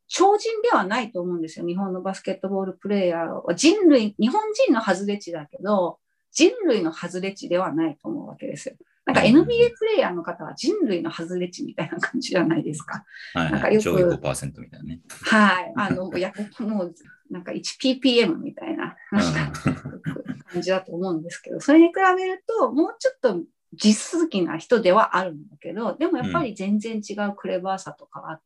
[0.07, 1.67] 超人ではないと思うんですよ。
[1.67, 5.99] 日本のバスケットボールプレーヤーは人類、日本人の外れ値だけど、
[6.33, 8.77] 人類の外れ値ではないと思うわけですよ。
[9.07, 9.45] なんかうん NBA
[9.77, 13.05] プレイヤーの方は人類の外れ値みたいな感じじゃないですか。
[13.35, 15.01] はいなんかよくはい上位5%みたいなね。
[15.23, 15.73] はい。
[15.77, 16.95] あの、い や、もう、
[17.31, 23.43] なんか 1ppm みたいな、感じだと思うんですけど、それに比べると、もうちょっと
[23.75, 28.45] 実続きな人ではあるんだけど、でもやっぱり全然違うクレバーさとかあって、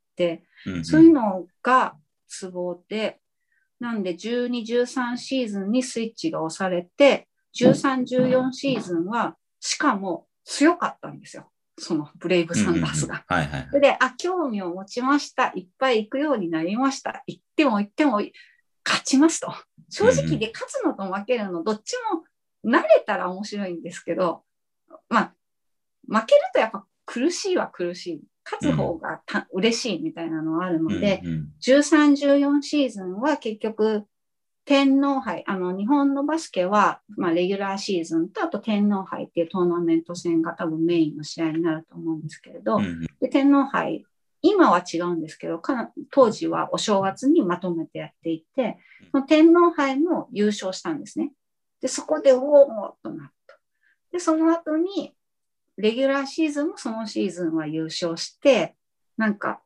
[0.67, 3.21] うんうんそういうのがツボで、
[3.81, 11.51] なんで12、13シーズンにスイッチが押されて、13、14シーズンは、しかも強かったんですよ。
[11.79, 13.25] そのブレイブサンダースが。
[13.81, 15.53] で、あ、興味を持ちました。
[15.55, 17.23] いっぱい行くようになりました。
[17.27, 18.21] 行っても行っても
[18.85, 19.55] 勝ちますと。
[19.91, 22.25] 正直で勝つのと負けるの、どっちも
[22.71, 24.43] 慣れたら面白いんですけど、
[25.09, 25.35] まあ、
[26.09, 28.23] 負けるとやっぱ苦しいは苦しい。
[28.51, 34.05] 勝つ方がた、嬉しいみたいなのはあるので、うんうん13、14シーズンは結局、
[34.65, 44.05] 天皇杯、あの、日本のバスケは、まあ、レギュラーシーズンと、あと天皇杯っていうトーナメント戦が多分メインの試合になると思うんですけれど、うんうんで天皇杯、
[44.43, 45.61] 今は違うんですけど、
[46.11, 48.79] 当時はお正月にまとめてやっていて、
[49.11, 51.33] その天皇杯も優勝したんですね。
[51.81, 53.59] で、そこで、おおっとなった。
[54.13, 55.15] で、その後に、
[55.79, 58.75] レギュラーシーズンもそのシーズンは優勝して、
[59.17, 59.63] なんか、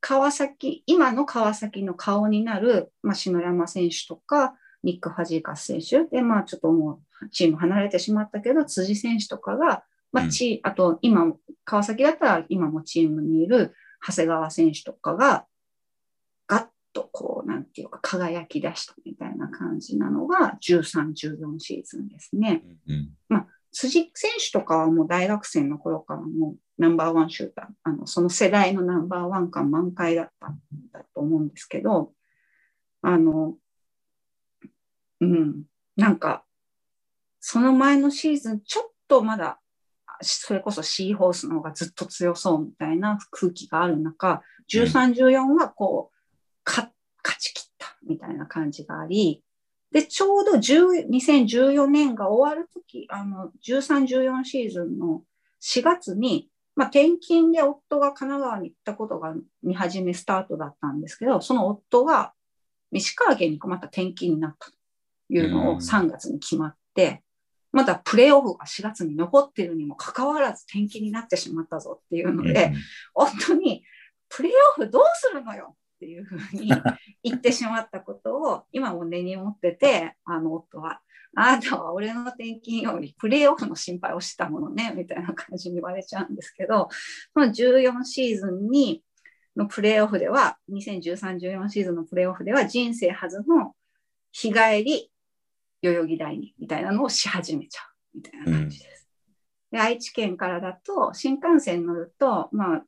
[0.00, 4.54] 川崎、今の川崎の顔になる、まあ、篠山選手とか、
[4.84, 11.32] ニック・ファジーカス選手、で、まあ、ちょっともう、チーム離れてしまったけど、辻選手とかが、まあ、チあと、今、
[11.64, 13.74] 川崎だったら、今もチームにいる
[14.06, 15.46] 長谷川選手とかが、
[16.46, 22.62] ガッとこう、なんていうか、輝き出したみたいな感じなのが、13、14シーズンですね。
[23.30, 30.58] うん辻選手とかはもう大学生の頃からもうナンバーワンシューター、あのその世代のナンバーワン感満開だったん
[30.92, 32.12] だと思うんですけど、
[33.02, 33.54] あの、
[35.20, 35.64] うん、
[35.96, 36.44] なんか、
[37.40, 39.60] その前のシーズン、ちょっとまだ、
[40.20, 46.18] それこそシーホースの方がずっと強そうみたいな空気がある中、13、14はこう、
[46.64, 46.90] 勝
[47.38, 49.42] ち切ったみたいな感じがあり、
[49.92, 55.22] で、ちょうど10 2014年が終わるとき、あの、13、14シーズンの
[55.62, 62.32] 4月に、まあ、転勤で夫が神奈川に行ったことが見始めスタートだったんですけど、その夫が
[62.92, 64.76] 西川家にまた転勤になったと
[65.30, 65.78] いうのをうん。
[65.78, 67.22] 3月に決まって、
[67.72, 72.52] まだプレーオフが4月に残っているにもかかわらず転勤になってしまったぞっていうのうん。
[72.52, 72.72] で、
[73.14, 73.84] 夫に、
[74.28, 75.74] プレーオフどうするのよ？
[75.98, 76.70] っていうふうに
[77.24, 81.00] 言ってしまったことを、今も根に持ってて、あの夫は、
[81.34, 86.88] あなたは俺の転勤よりプレーオフの心配をしてたものね、みたいな感じに言われちゃうんですけど、
[87.34, 89.02] その14シーズンに、
[89.56, 93.74] のプレーオフでは、2013、14シーズンのプレーオフでは、人生初の
[94.30, 95.10] 日帰り
[95.82, 97.80] 代々木第二みたいなのをし始めちゃ
[98.14, 99.08] うみたいな感じです。
[99.70, 102.84] で愛知県からだと、新幹線乗ると、まあ、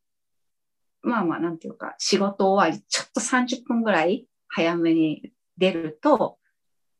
[1.03, 6.39] まあまあ、なんていうか、仕事終わり、ちょっと30分ぐらい早めに出ると、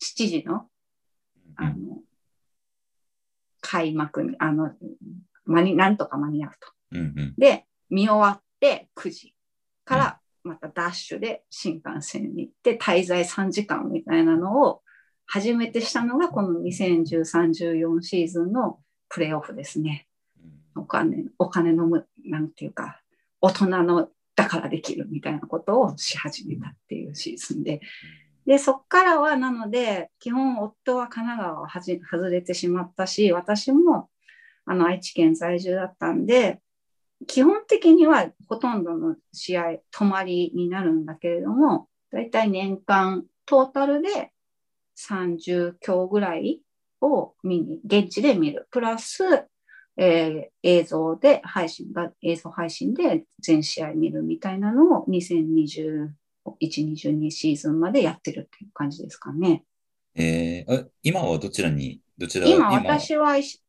[0.03, 0.67] 7時の、
[1.57, 1.99] あの、
[3.61, 4.73] 開幕に、あの、
[5.45, 6.73] 間に、なんとか間に合うと。
[6.93, 7.35] うんうん。
[7.37, 9.35] で、見終わって9時
[9.85, 14.83] からまたダッシュで新幹線に行って滞在3時間みたいなのを
[15.27, 20.07] 初めてしたのがこの2013-14シーズンのプレーオフですね。
[20.77, 23.01] お金、お金のむ、なんていうか、
[23.41, 27.81] 大人のだからできるみたいなことをし始めたっていうシーズンで。
[28.47, 34.09] で、そっからはなので、基本夫は神奈川をはじ外れてしまったし、私も
[34.65, 36.61] あの愛知県在住だったんで、
[37.27, 44.33] 基本的にはほとんどの試合泊まりになるんだけれども、だいたい年間トータルで
[44.97, 46.61] 30強ぐらい
[47.01, 48.69] を見に、現地で見る。
[48.71, 49.47] プラス、
[49.97, 56.11] えー映像で配信が、映像配信で全試合見るみたいなのを2021、
[56.63, 59.65] 22シーズンまでやってるっていう感じですかね。
[60.15, 63.63] えー、あ今はどちらに、どちら今、私は石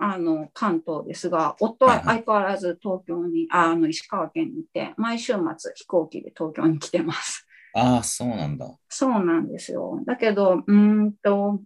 [0.00, 7.46] あの関東ですが、夫ははいはい相変わらず東京に、ああの石川県にいて、毎週末飛行機で東京に来てます。
[7.74, 8.70] ああ、そうなんだ。
[8.88, 10.00] そうなんですよ。
[10.06, 11.60] だけど、うーんと、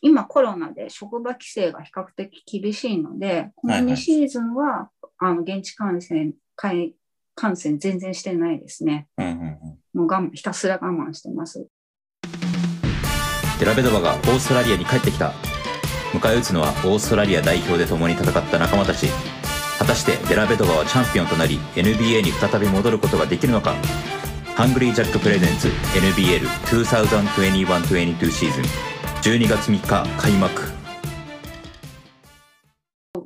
[0.00, 6.92] 今コロナで職場規制が比較的厳しいので、このはいはい2シーズンは、あの現地観戦、観
[7.34, 9.08] 観戦全然してないですね。
[9.16, 10.08] うんうんうん。
[10.08, 11.66] もうひたすら我慢してます。
[13.58, 15.32] デラベドバがオーストラリアに帰ってきた
[16.12, 19.08] 迎え撃つのはオーストラリア代表で共に戦った仲間たち
[19.80, 23.74] 果たしてデラベドバはチャンピオンとなり NBA に再び戻ることができるのか
[24.54, 28.64] ハングリージャック presents NBL 2021-22シーズン
[29.22, 30.62] 12月3日開幕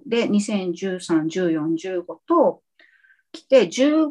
[0.07, 2.63] で、2013、14、15と
[3.31, 4.11] 来て、15、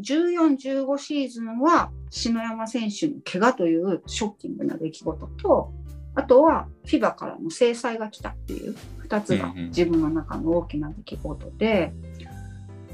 [0.00, 5.72] 14、15シーズンは篠山選手の怪我というショッキングな出来事と、
[6.14, 8.76] あとは FIBA からの制裁が来たっていう
[9.08, 11.92] 2つが自分の中の大きな出来事で、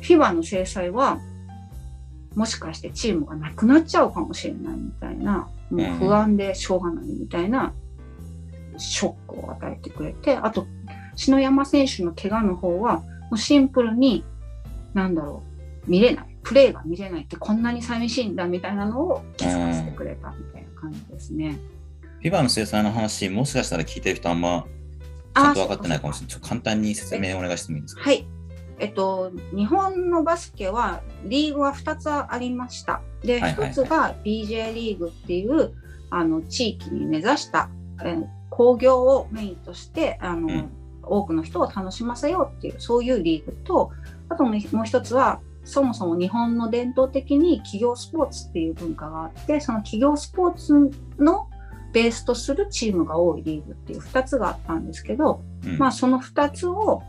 [0.01, 1.21] FIBA の制裁は
[2.35, 7.75] もしかしてチームがなくなっちゃうかもしれないみたいな、もう不安でしょうがないみたいな
[8.79, 10.67] ショックを与えてくれて、あと
[11.17, 14.25] 篠山選手の怪我の方は、もうシンプルに、
[14.95, 15.43] なんだろ
[15.87, 16.37] う、見れない。
[16.43, 21.59] プレーが見れないってこんなに寂しいんだみたいなのを気づかせてくれたみたいな感じですね。
[22.21, 24.67] フィバの制裁の話、もしかしたら聞いてる人あんま
[25.35, 26.31] ちゃんと分かってないかもしれない。
[26.33, 28.03] ちょっと簡単に説明お願いしてもいいですか？
[28.03, 28.27] はい。
[28.79, 33.01] えっと、日本のバスケはリーグは2つありました。
[33.23, 35.73] で、はいはいはい1つが BJ リーグっていう
[36.11, 37.71] あの地域に根ざした、
[38.05, 40.71] えー工業をメインとしてあの、うん。
[41.07, 43.91] 多くの人を楽しませようっていうそういうリーグと
[44.31, 51.49] あともうもう一つはそもそも日本の伝統的に企業スポーツっていう文化があってその企業スポーツの
[51.93, 55.79] ベースとするチームが多いリーグっていう2つがあったんですけど、うん。
[55.79, 57.03] まあ、その2つを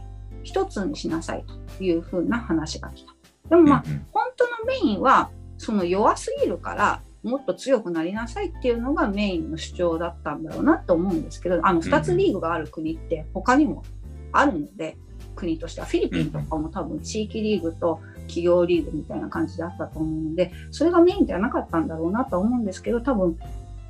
[0.43, 1.43] 1つにしなさい
[1.77, 3.15] というふうな話が来た。
[3.49, 4.05] でもまあ、うんうん。
[4.11, 13.83] 本当のメインはその弱すぎるからもっと強くなりなさいっていうのがメインの主張だったんだろうなと思うんですけどあの2つリーグがある国って他にも
[14.31, 14.97] あるので、
[15.35, 23.37] 国としてはフィリピンとかも多分地域リーグと企業リーグみたいな感じであったと思うのでそれがメインではなかったんだろうなと思うんですけど多分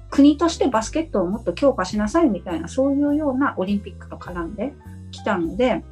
[0.09, 4.73] 国としてバスケットをもっと強化しなさいみたいなそういうようなオリンピックと絡んで
[5.11, 5.83] きたので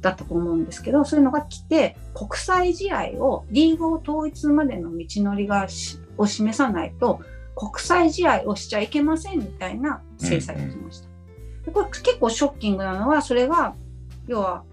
[0.00, 7.20] だったと思うんですけどそういうのが来て国際試合をリーグを統一までの道のりがしを示さないと
[7.56, 11.08] 国際試合をしちゃいけませんみたいな制裁が来ました。
[11.66, 13.74] でこれ結構ショッキングなのはそれが
[14.26, 14.64] 要は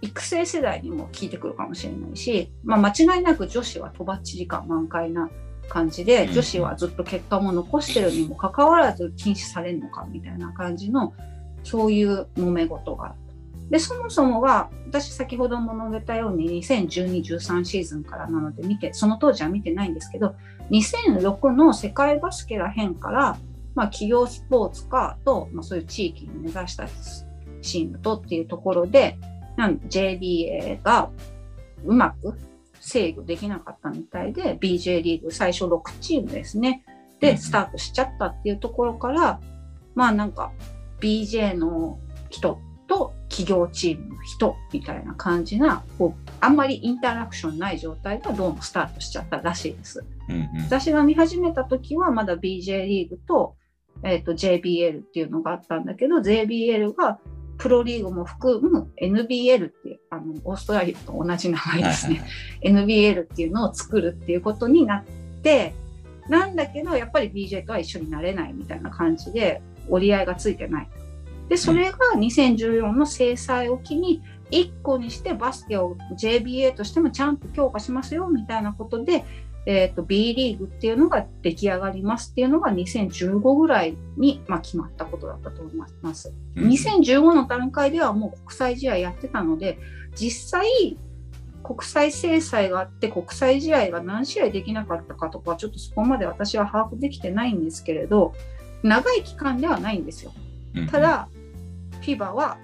[0.00, 5.30] 育成世代にも効いてくるかもしれないし、まあ、間違いなく女子はとばっちり感満開な
[5.68, 11.12] 感じでうん女子はずっと結果も残してるにもかかわらず禁止されるのかみたいな感じの
[11.64, 13.14] そういう揉め事が。
[13.70, 20.36] でそもそもは私先ほども述べたように2012-13シーズンからなので見てその当時は見てないんですけど
[20.70, 23.38] 2006の世界バスケらへんから、
[23.74, 26.86] まあ、企業スポーツ化と、まあ、そういう地域に目指した
[27.60, 29.18] チームとっていうところで
[29.56, 31.10] なん JBA が
[31.84, 32.38] うまく
[32.80, 36.84] 制御できなかったみたいで BJ リーグ最初6チームですね。
[37.18, 39.40] でスタートしちゃったっていうところから
[39.94, 40.52] まあなんか
[41.00, 50.04] BJ の人と企業チームの人みたいな感じなこうあんまりインタラクションない状態がどうもスタートしちゃったらしいです。
[50.28, 50.64] うんうん。
[50.64, 53.56] 私が見始めた時はまだ BJ リーグと,、
[54.02, 57.18] えー、と JBL っていうのがあったんだけど JBL が
[57.58, 62.30] プロリーグも含む NBL っていうあのオーストラリアと同じ名前ですね、はいはい
[62.62, 65.04] NBL っていうのを作るっていうことになっ
[65.42, 65.74] て
[66.28, 70.88] なんだけどやっぱり BJ とは一緒になれないみたいな感じで折り合いがついてない
[71.48, 79.24] でそれが2014の制裁を機に1個にしてバスケを JBA としてもちゃんと強化しますよみたいなことで、
[79.66, 86.32] えー、と B リーグっていうのが出来上がりますっていうのが2015ぐらいに、まあ、決まったことだったと思います。
[86.56, 89.78] うん2015の段階ではもう国際試合やってたので
[90.14, 90.96] 実際
[91.62, 98.34] 国際制裁があって国際試合が何試合できなかったかとかちょっとそこまで私は把握できてないんですけれど
[98.84, 100.32] 長い期間ではないんですよ。
[100.76, 101.28] うんた、だ
[102.06, 102.58] FIBA は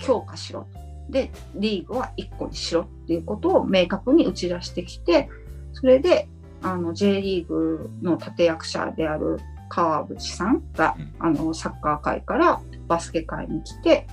[0.00, 5.28] 強化しろとでリーグは1個にしろっていうことを明確に打ち出してきて
[5.72, 6.28] それで
[6.62, 9.38] あの J リーグの立役者である
[9.68, 14.06] 川淵さんがうんあのサッカー界からバスケ界に来て、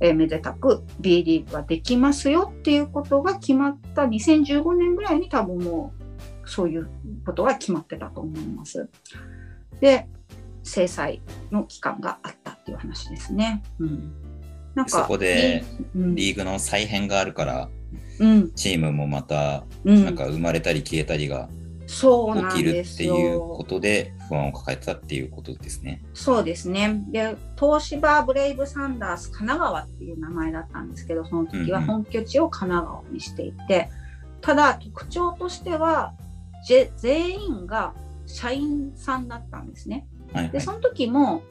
[0.00, 5.92] えーめでたく B リーグができますよっていうことが決まった2015年ぐらいに多分も
[6.44, 6.88] うそういう
[7.24, 8.88] ことが決まってたと思います。
[9.80, 10.06] で
[10.62, 13.62] 制裁の期間があったっていう話ですね。
[13.78, 14.12] うん、
[14.76, 15.64] なんそこで
[15.96, 17.68] うんリーグの再編があるから、
[18.20, 21.48] うんチームもまた、うんなんか生まれたり消えたりが
[21.86, 26.02] 起きるっていうことで不安を抱えてたっていうことですね。
[26.14, 27.02] そうですね。
[27.10, 33.88] で、東芝ブレイブサンダース神奈川っていう名前だったんですけど、その時はうんうん本拠地を神奈川にしていて、
[34.40, 36.12] ただ特徴としては、
[36.66, 37.94] ぜ全員が
[38.26, 40.06] 社員さんだったんですね。
[40.28, 41.42] で、はいはいその時も、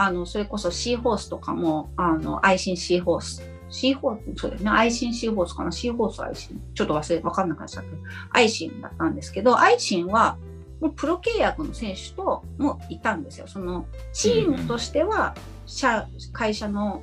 [0.00, 3.42] あの、それこそシーホースとかも、あの、愛心シーホース。
[3.68, 4.70] シーホース、そうだよね。
[4.70, 5.72] 愛心シーホースかな？
[5.72, 6.60] シーホース愛心。
[6.74, 10.38] ちょっと忘れ、わかんなくなっちゃったけど、愛心だったんですけど、愛心は、
[10.80, 13.46] もうプロ契約の選手ともいたんですよ。
[13.46, 15.34] そのチームとしては、
[15.66, 17.02] 社会社の、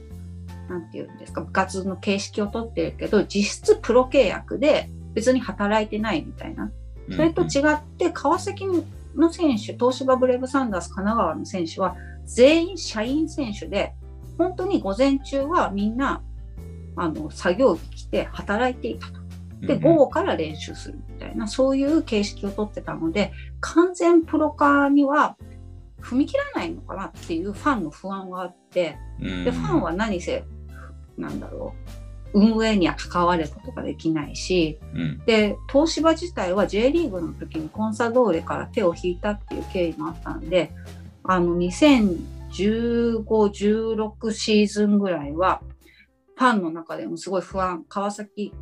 [0.70, 6.72] なんていうんですか、部活の形式をとってるけど、実質プロ契約で別に働いてないみたいな。
[7.12, 8.66] それと違って、川崎
[9.16, 13.94] の選手、東芝ブレイブサンダース神奈川の選手は全員社員選手で、
[14.38, 16.24] 本当に午前中はみんな
[16.96, 19.24] あの作業着着て働いていたと。
[19.62, 25.38] で、午後から練習するみたいな、そういう形式をとってたので、完全プロ化には
[26.02, 29.46] 踏み切らないのかなっていうファンの不安があって、うん。
[29.46, 30.44] で、ファンは何せ、
[31.18, 31.74] なんだろ
[32.34, 35.24] う、運営には関わることができないし、うん。
[35.26, 40.72] で、東芝自体は J リーグの時にコンサドーレから手を引いたっていう経緯もあったんで、
[41.24, 45.62] あの、2015、16シーズンぐらいは、
[46.36, 48.54] ファンの中でもすごい不安、川崎、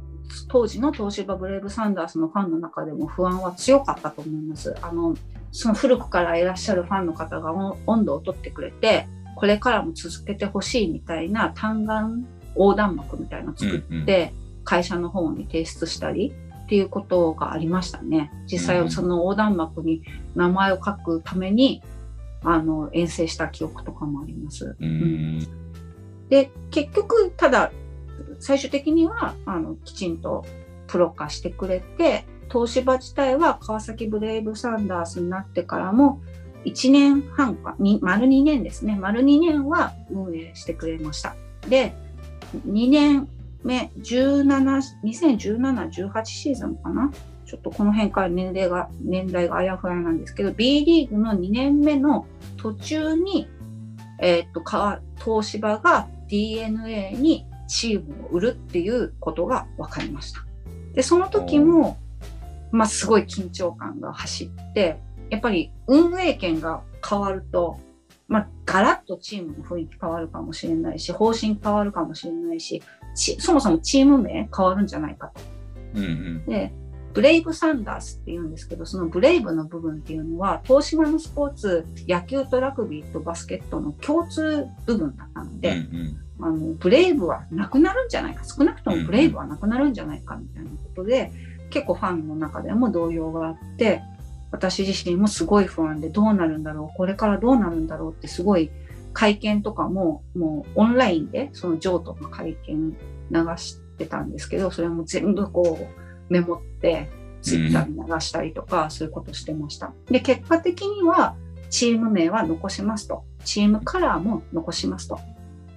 [0.47, 4.76] 当時の東芝ブレイブサンダースのファンの中でも不安は強かったと思います。
[4.82, 5.16] あの、
[5.51, 14.34] その古くからいらっしゃるファンの方が温温度を取ってくれて、これからも続けてほしいみたいな単眼横断幕みたいなのを作って、
[14.64, 16.34] 会社の方に提出したり
[16.66, 18.32] っていうことがありましたね。
[18.45, 20.03] 実うん際その横断幕に
[20.36, 21.82] 名前を書くために
[22.44, 24.76] あの遠征した記憶とかもあります。
[24.80, 25.39] うん。
[26.30, 27.72] で結局ただ
[28.39, 30.46] 最終的にはあのきちんと
[30.88, 36.22] プロ化してくれて東芝自体は川崎ブレイブサンダースになってからも
[36.66, 38.98] 1年半かに丸2年ですね。
[39.00, 41.36] 丸2年は運営してくれました。
[41.70, 41.94] で
[42.68, 43.28] 2年
[43.64, 47.12] 目17 2017-18シーズンかな
[47.52, 52.26] ちょっとこの辺から年齢が年代があやふやなんですけど B リーグの2年目の
[52.56, 53.49] 途中に
[54.22, 60.45] えーっと川東芝が DNA にチームを売るっていうことが分かりました。
[60.93, 61.97] でその時も、
[62.72, 64.97] まあ、すごい緊張感が走って
[65.30, 67.82] やっぱり運営権が変わると、
[68.30, 72.82] まあ、ガラッとチームの雰囲気変わるかもしれないし方針変わるかもしれないし
[73.14, 75.41] ちそもそもチーム名変わるんじゃないかと。
[75.95, 76.72] うんうんで、
[77.14, 86.18] ブレイブサンダースって言うんですけど、そのブレイブの部分っていうのは、東芝のスポーツ、野球とラグビーとバスケットの共通部分だったのうんうで、ん。
[86.43, 91.32] あのブレイブはなくなるんじゃないか、少なくともブレイブはなくなるんじゃないかみたいなことで、
[91.70, 94.01] 結構ファンの中でも動揺があって、
[94.51, 98.72] 私自身もすごい不安でどうなるんだろう、これからどうなるんだろうってすごい
[99.14, 102.95] 会見とかももうオンラインでその譲渡の会見
[103.30, 106.01] 流してたんですけど、それも全部こう
[106.32, 107.10] メモって
[107.42, 109.94] ツイッターに流したりとか、そういうことしてました。
[110.10, 111.36] で、結果的には
[111.70, 113.24] チーム名は残しますと。
[113.44, 115.20] チームカラーも残しますと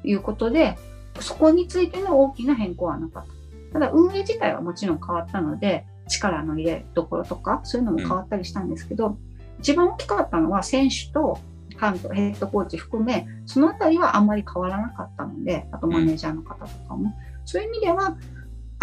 [0.05, 0.79] いうことで、
[1.21, 3.33] そこについての大きな変更はなかった。
[3.73, 9.17] ただ運営自体はもちろん変わったので、力の入れどころとか、そういうのも変わったりしたんですけど、
[9.59, 11.39] 一番大きかったのは選手と
[11.77, 17.13] ファンとヘッドコーチ含め、そのあたりはあんまり変わらなかったので、あとマネージャーの方とかも、
[17.45, 18.17] そういう意味では、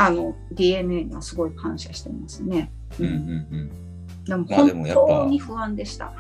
[0.08, 2.72] あの DNA にはすごい感謝してますね。
[2.99, 3.72] うんうんうん
[4.26, 6.14] でもまあでもやっぱ本当に不安でした。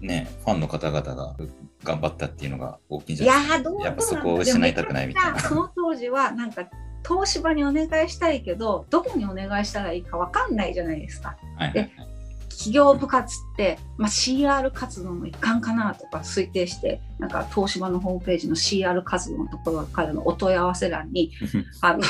[0.00, 1.36] ね、ファンの方々が
[1.84, 3.84] 頑張ったっていうのが大きいんじいゃないですか。
[3.84, 6.68] やっぱそこを失いたくないみたいなその当時はなんか
[7.06, 11.36] 東芝にお願いしたいけどどこにお願いしたらいいかわかんないじゃないですか。
[11.56, 12.11] はいはいはい
[12.52, 21.32] 企業部活って、まあ、CR 活動の一環かなとか推定してなんか東芝のホームページの CR 活動のところからのお問い合わせ欄に
[21.80, 22.02] あの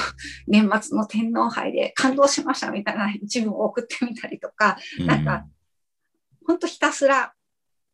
[0.47, 5.47] 年末の天皇杯で感動しましたみたいな一文を送ってみたりとかなんか
[6.47, 7.33] 本当ひたすら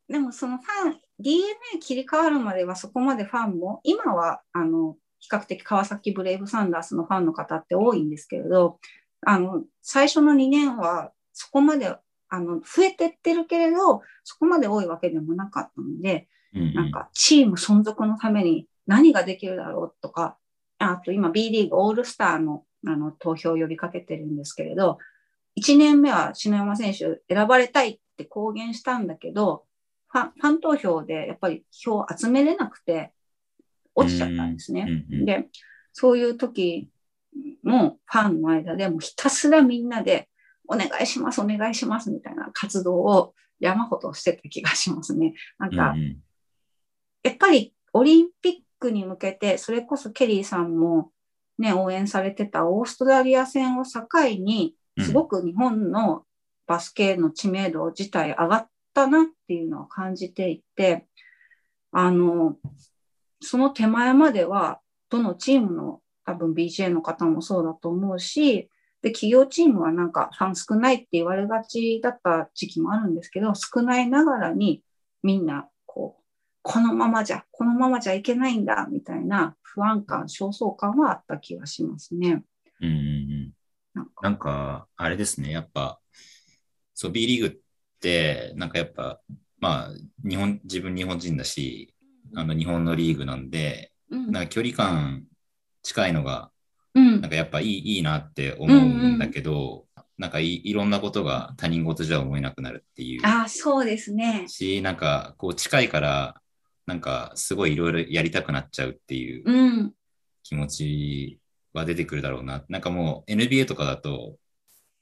[0.09, 1.47] でもそのファン DNA
[1.81, 8.79] 切り替わるまではそこまでファンも今はあの比較的川崎ブレイブサンダースのファンの方って多いんですけれど
[9.27, 11.95] あの最初の2年はそこまで
[12.29, 20.39] あの増えてってるけれどそこまで多いわけでもなかったのでうんうんなんかチーム存続のために何ができるだろうとか、
[20.79, 24.99] あと今 B リーグオールスターのあの投票を呼びかけてるんですけれど、
[25.61, 29.65] 1年目は篠山選手選ばれたいって公言したんだけど、
[30.09, 33.13] ファンファン投票でやっぱり票を集めれなくて
[33.95, 34.87] 落ちちゃったんですね。
[35.11, 35.49] うんうんで、
[35.93, 36.89] そういう時
[37.63, 40.31] もファンの間でもうひたすらみんなで
[40.69, 45.35] お願いします、お願いしますみたいな活動を山ほどしてた気がしますね。
[45.59, 46.17] なんか、うんうん
[47.25, 51.11] やっぱりオリンピックに向けて、それこそケリーさんも
[51.59, 54.07] ね、応援されてたオーストラリア戦を境
[54.39, 56.25] に、うんすごく日本の
[56.67, 61.07] バスケの知名度自体上がったなっていうのを感じていて、
[61.93, 62.57] あの、
[63.41, 68.69] その手前までは、どのチームの多分 BJ の方もそうだと思うし、
[69.03, 74.83] で、企業チームはなんかファン少ないって言われがちだった時期もあるんですけど、少ないながらに
[75.23, 76.25] みんなこう、
[76.63, 82.43] このままじゃ、このままじゃいけないんだ、みたいな不安感、焦燥感はあった気がしますね。
[82.81, 83.53] うんうんうん。
[83.95, 84.13] なんか。
[84.23, 86.01] なんか、あれですね、やっぱ、
[86.95, 87.59] そう、B リーグっ
[88.01, 89.21] て、なんかやっぱ、
[89.59, 89.91] まあ、
[90.29, 91.95] 日本、自分日本人だし、
[92.35, 94.33] あの、日本のリーグなんで、うん。
[94.33, 95.25] なんか距離感
[95.83, 96.58] 近いのが、うん
[97.21, 103.27] なんかやっぱいいいいなって思うんだけど、なんかいいろんなことが他人事じゃ思えなくなるっていう。
[103.27, 104.47] ああ、そうですね。
[104.49, 106.41] し、なんかこう近いから、
[106.87, 109.93] なんかすごいいろいろやりたくなっちゃうっていううん。
[110.43, 111.41] 気持ち
[111.75, 112.65] は出てくるだろうな。
[112.69, 114.37] なんかもう NBA とかだと、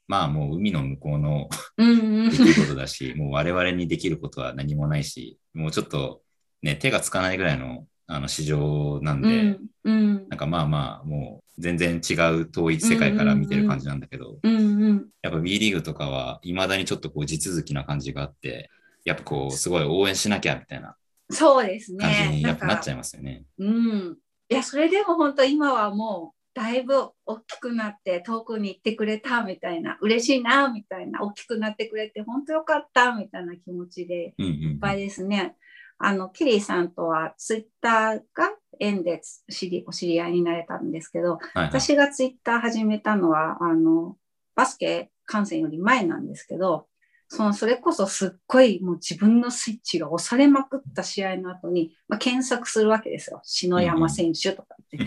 [0.07, 6.21] まあもう海の向こうのうんうん出来事だし、もう我々にできることは何もないし、もうちょっと
[6.61, 18.69] ね、手がつかないぐらいのあの市場なんで、うんうんなんかまあまあ、もう全然違う統一世界から見てる感じなんだけど、うんうんやっぱ B リーグとかは未だにちょっとこう地続きな感じがあって、
[19.05, 20.95] やっぱこうすごい応援しなきゃみたいな
[21.29, 22.35] そうです感じね。
[22.37, 23.43] にやっぱなっちゃいまますよね。
[23.59, 24.17] うん。
[24.49, 35.55] いや、それでも本当今はもう、だいぶ大きくなって遠くに行ってくれたみたいな、嬉しいなみたいな、大きくなってくれて本当よかったみたいな気持ちでうんうんいっぱいですね。
[35.99, 39.21] あの、キリーさんとはツイッターが縁で
[39.51, 44.15] 知りお知り合いになれたんですけど、はいはい私がツイッター始めたのは、あの、
[44.55, 46.87] バスケ観戦より前なんですけど、
[47.29, 53.41] その、それこそすっごいもう自分のスイッチが押されまくった試合の後に、まあ、検索するわけですよ。
[53.43, 54.97] 篠山選手とかって。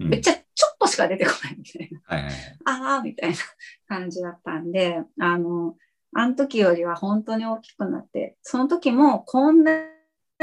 [0.00, 2.00] うんめっちゃちょっとしか出てこないみたいな。
[2.04, 2.32] はいはい。
[2.64, 3.36] ああ、みたいな
[3.86, 5.76] 感じだったんで、あの、
[6.14, 9.72] あの時よりは本当に大きくなって、その時もこんな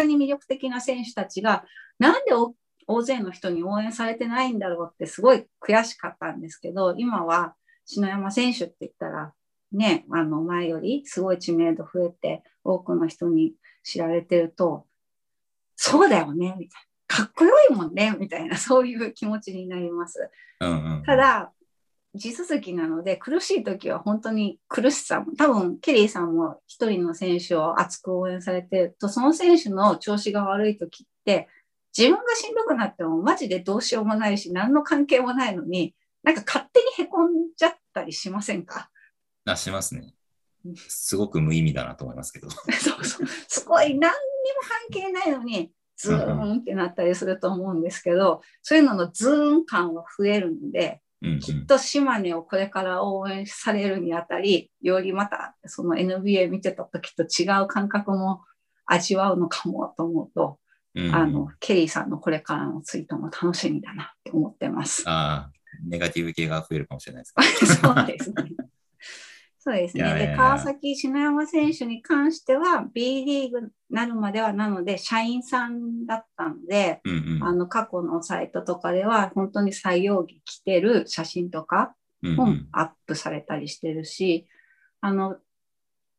[0.04, 1.66] に魅力的な選手たちが、
[2.00, 2.56] なんでお
[2.88, 9.34] 大勢の人に応援されてないんだろうってすごい悔しかったんですけど、今は篠山選手って言ったら、
[9.72, 14.86] ね、あの前よりすごい知名度増えて、多くの人に知られてると、
[15.76, 16.96] そうだよね、みたいな。
[17.08, 20.30] かっこよいもんね、みたいな、そういう気持ちになります。
[20.60, 21.52] うんうん、ただ、
[22.16, 31.47] 地続きなので苦しい時は本当に苦しさも多分ケリーさんも一人の選手を熱く応援されてるとその選手の調子が悪い時って
[31.97, 38.89] 自分がしんどくなってもマジでどうしようもないし何の関係もないのになんか勝手にへこんじゃったりしませんか？
[39.45, 40.13] あしますね
[40.66, 40.76] うん。
[40.76, 42.49] すごく無意味だなと思いますけど。
[42.74, 44.11] そうそうすごい何にも関
[44.91, 58.41] 係ないのにズーンってなったりすると思うんですけどそういうののズーン感は増えるんでうんうんきっと島根をこれから応援されるにあたり、よりまたその NBA 見てた時と違う感覚も
[58.86, 60.59] 味わうのかもと思うと、
[60.93, 65.03] うんうんあの、ケリーさんのこれからのツイートも楽しみだなって思ってます。
[65.07, 65.55] あー
[65.89, 67.93] ネガティブ系が増えるかもしれないですけど。
[67.95, 68.36] そうですね。
[69.66, 70.03] そうですね。
[70.03, 84.47] で、いやいやいや川崎篠山選手に関しては B リーグになるまではなので、社員さんだったので、うんうんあの過去のサイトとかでは本当に採用着着てる写真とかもうんうんアップされたりしてるし、
[85.01, 85.38] あの、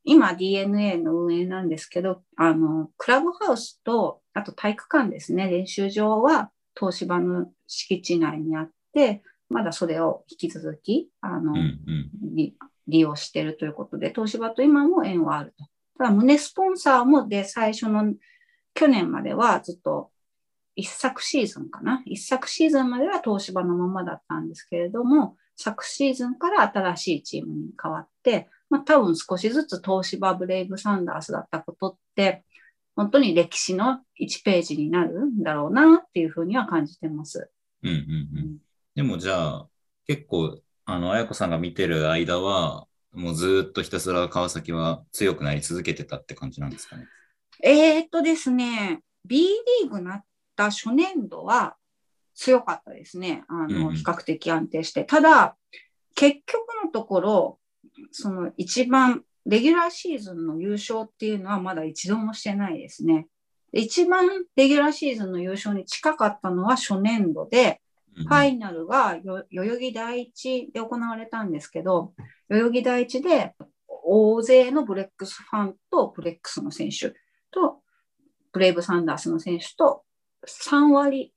[0.03, 12.11] 今 DNA の運営なんですけど、あの、クラブハウスと、あと体育館ですね、練習場は東芝の敷地内にあって、まだそれを引き続き、あの、うんうん。
[12.89, 15.65] 利用しているということで、東芝と今も縁はあると。
[15.99, 18.15] ただ、胸スポンサーもで、最初の
[18.75, 20.11] 去年まではずっと
[20.77, 22.03] 一昨シーズンかな。
[22.05, 32.45] 一昨シーズンまでは東芝のままだったんですけれども、昨シーズンから新しいチームに変わって、まあ、多分少しずつ東芝ブレイブサンダースだったことって、
[32.95, 37.51] 本当に歴史の1ページになるんだろうなっていうふうには感じてます。
[37.83, 37.97] うんうんう
[38.43, 38.59] ん。
[38.95, 39.69] でもじゃあ、
[40.07, 47.07] 結構、あの、彩子さんが見てる間は、もうずーっとひたすら川崎は強くなり続けてたって感じなんですかね？
[47.63, 50.25] えーっとですね、B リーグなっ
[50.55, 51.77] た初年度は
[52.35, 53.43] 強かったですね。
[53.49, 55.05] あの、比較的安定して。
[55.05, 55.57] ただ、
[56.15, 57.59] 結局のところ、
[58.13, 63.27] その一番、レギュラーシーズンの優勝っていうのはまだ一度もしてないですね。
[63.73, 67.77] で一番レギュラーシーズンの優勝に近かったのは初年度で、うん
[68.17, 72.15] ファイナルがよ代々木第一で行われたんですけど、
[72.49, 73.55] 代々木第一で
[73.89, 77.11] 大勢のブレックスファンとブレックスの選手
[77.51, 77.83] と、
[78.53, 80.03] ブレイブサンダースの選手と
[80.47, 81.35] 3割、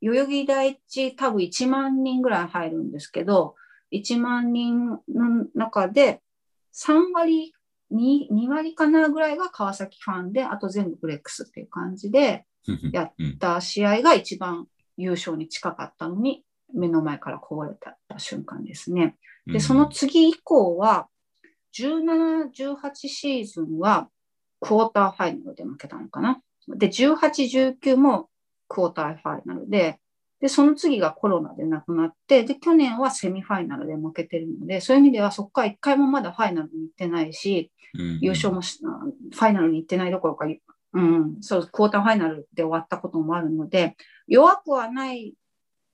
[0.00, 3.54] 代々木第一多分1万人ぐらい入るんですけど、
[3.92, 6.22] 1万人の中で
[6.74, 7.52] 3割、
[7.92, 12.46] 2, 2割かなぐらいが川崎ファンで、あと全部ブレックスっていう感じで、
[12.92, 14.66] やっうんた試合が一番
[15.02, 19.16] 優勝に近かったのに、目の前からこぼれた瞬間ですね。
[19.46, 21.08] うんで、その次以降は、
[21.74, 24.08] 17、18シーズンは
[24.60, 26.40] クォーターファイナルで負けたのかな。
[26.68, 28.28] で、18、19も
[28.68, 29.98] クォーターファイナルで、
[30.40, 40.46] で、その次がコロナで亡くなって、で、去年はセミファイナルで負けてるので、そういう意味ではそこから一回もまだファイナルに行ってないし、うん優勝もしファイナルに行ってないどころか、
[40.92, 45.34] うん、そう、クォーターファイナルで終わったこともあるので、弱くはない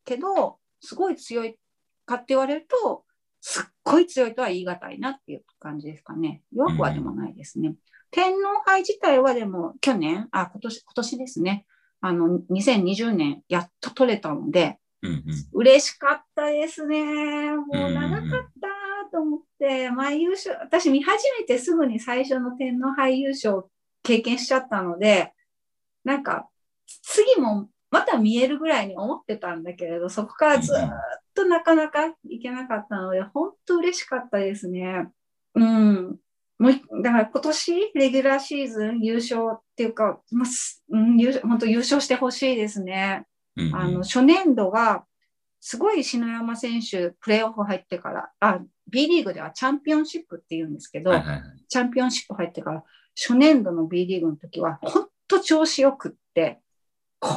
[0.05, 1.59] けど、すごい強い
[2.07, 3.05] かって言われると、
[3.40, 6.42] すっごい強いとは言い難いなっていう感じですかね。
[6.53, 7.74] 弱くはでもないですね。
[8.11, 11.66] 天皇杯自体はでも去年、あ、今年、今年ですね。
[12.01, 15.22] あの、2020年やっと取れたので、うんうん
[15.53, 17.53] 嬉しかったですね。
[17.55, 23.70] もうんうんううん長かったと思って、前優勝、私見始めてすぐに最初の天皇杯優勝を
[24.07, 25.33] 経験しちゃったので、
[26.05, 26.49] なんか、
[27.03, 30.91] 次もまた見えるぐらいに思ってたんだけれど、そこからずーっ
[31.35, 35.09] となかなかいけなかったので、本当嬉しかったですね。
[35.55, 36.19] うん。
[36.59, 43.27] もうだから今年、レギュラーシーズン優勝っていうか、まあすうん、優勝本当優勝してほしいですね。
[43.57, 45.05] うんうんあの、初年度が、
[45.61, 52.85] すごい篠山選手、プレーオフ入ってから、あ、B リーグではチャンピオンシップって言うんですけど、はいはいはいチャンピオンシップ入ってから、
[53.17, 56.61] 初年度の B リーグの時は、本当調子よくって、
[57.19, 57.33] こん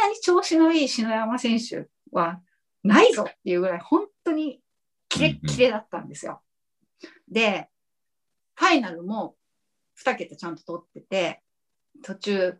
[0.00, 2.40] なに調子のいい篠山選手は
[2.84, 4.60] ないぞっていうぐらい、本当に
[5.08, 6.40] キレッキレだったんですよ。
[7.28, 7.68] で、
[8.54, 9.36] ファイナルも
[10.04, 11.42] 2桁ちゃんと取ってて、
[12.02, 12.58] 途中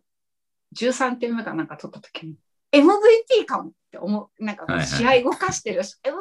[0.75, 2.35] 13点目かなんか取った時に、
[2.73, 6.13] MVP かもって思う、なんか試合動かしてるし、MVP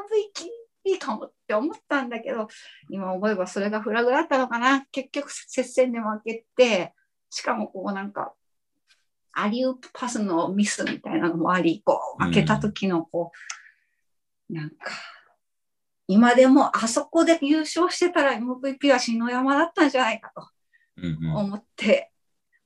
[0.99, 2.49] かもって思ったんだけど、
[2.89, 4.85] 今思えばそれがフラグだったのかな。
[4.93, 6.93] 結局接戦で負けて、
[7.31, 8.35] しかもこうなんか、
[9.33, 13.33] アリウープパスのミスみたいなのもあり、こう負けた時のこ
[14.51, 14.77] う、なんか、
[16.07, 20.47] 今でもあそこで優勝してたら MVP は篠山だったんじゃないかと
[20.99, 22.13] うんうん思って、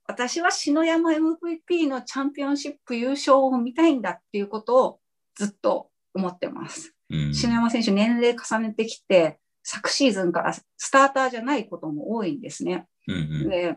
[0.07, 5.01] 私は篠山 MVP のチャンピオンシップ優勝を見たいんだっていうことを
[5.35, 6.98] ずっと思ってます。
[7.11, 12.87] うん篠山選手年齢重ねてきて、昨シーズンからスターターじゃないことも多いんですね。
[13.07, 13.77] うんうんで、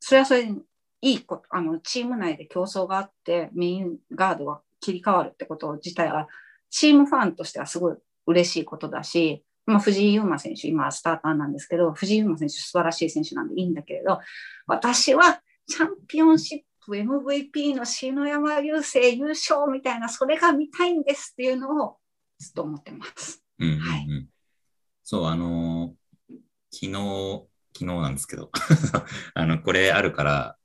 [0.00, 0.52] それはそれで
[1.02, 6.28] いいこと、あの、チーム内で競争があって、メインガードが切り替わるってこと自体は、
[6.70, 7.96] チームファンとしてはすごい
[8.26, 14.20] 嬉しいことだし、まあ、藤井優馬選手、今はスターターなんですけど、藤井優馬選手素晴らしい選手なんでいいんだけれど、
[14.66, 21.96] 私はチャンピオンシップ MVP の篠山流星優勝みたいな、それが見たいんですっていうのを
[22.42, 23.44] ずっと思ってます。
[23.58, 24.26] うんうんうんはい
[25.04, 26.02] そう、あのー
[26.74, 26.92] 昨日、
[27.74, 28.50] 昨日なんですけど、
[29.34, 30.56] あの、これあるから、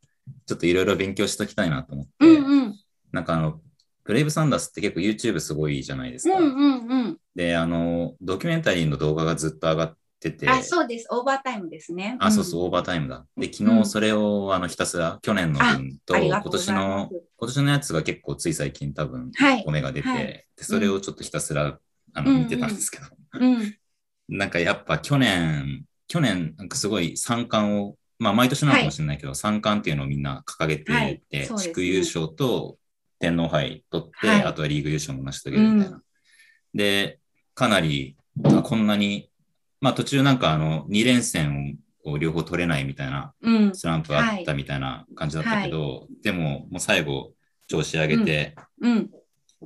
[0.46, 2.80] ちょっといろいろ勉強しときたいなと思って、うんうん。
[3.12, 3.62] なんかあの、
[4.06, 6.38] ブレイブサンダースって結構 YouTube すごいじゃないですか。
[6.38, 7.18] うんうんうん。
[7.36, 11.08] で、あの、ドキュメンタリーの動画がずっと上がってて、あ、そうです。
[11.12, 12.18] オーバータイムですね。
[12.20, 13.26] あ、そうそう、オーバータイムだ。
[13.38, 13.84] で、昨うん。
[13.84, 19.64] 日それを、あの、ひたすら、去年の分と、今年の、今年のやつが結構つい最近多分、はい。
[19.66, 19.72] お。
[19.72, 20.26] 目が出て、はい。
[20.56, 21.80] で、それをちょっとひたすら、
[22.14, 23.06] あの、見てたんですけど、
[23.40, 23.78] うん。
[24.30, 31.22] なんかやっぱ去年去年、なんかすごい三冠を、まあ毎年なのかもしれないけど、三冠っていうのをみんな掲げてはい。
[31.30, 32.78] て、地区優勝と
[33.20, 34.44] 天皇杯取って、はい。
[34.44, 35.98] あとはリーグ優勝も成し遂げるみたいな。
[35.98, 36.04] う
[36.74, 37.20] で、
[37.54, 39.30] かなり、あこんなに、
[39.80, 43.76] まあ途中なんかあの、2連戦を両方取れないみたいなうん。
[43.76, 47.34] スランプあったみたいな感じだったけど、でももう最後
[47.68, 49.10] 調子上げて、うん。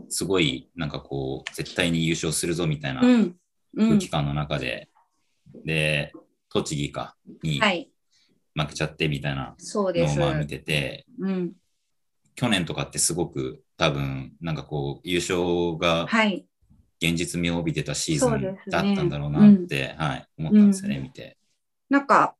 [0.09, 3.35] すごいなんかこう、絶対に優勝するぞみたいなうん。
[3.77, 4.09] うん空気。
[4.09, 4.89] 感の中で、
[5.65, 6.11] で、
[6.49, 7.89] 栃木かにはい。
[8.53, 10.17] 負けちゃってみたいなそうです。
[10.17, 11.53] のをまあ見てて、うん。
[12.35, 16.45] 去年とかってすごく多分なんかこう優勝がはい。
[17.01, 21.37] 現実味を帯びてたシーズンだったんだろうなって、はい、思ったんですよね、うん見て。
[21.89, 22.35] なんか、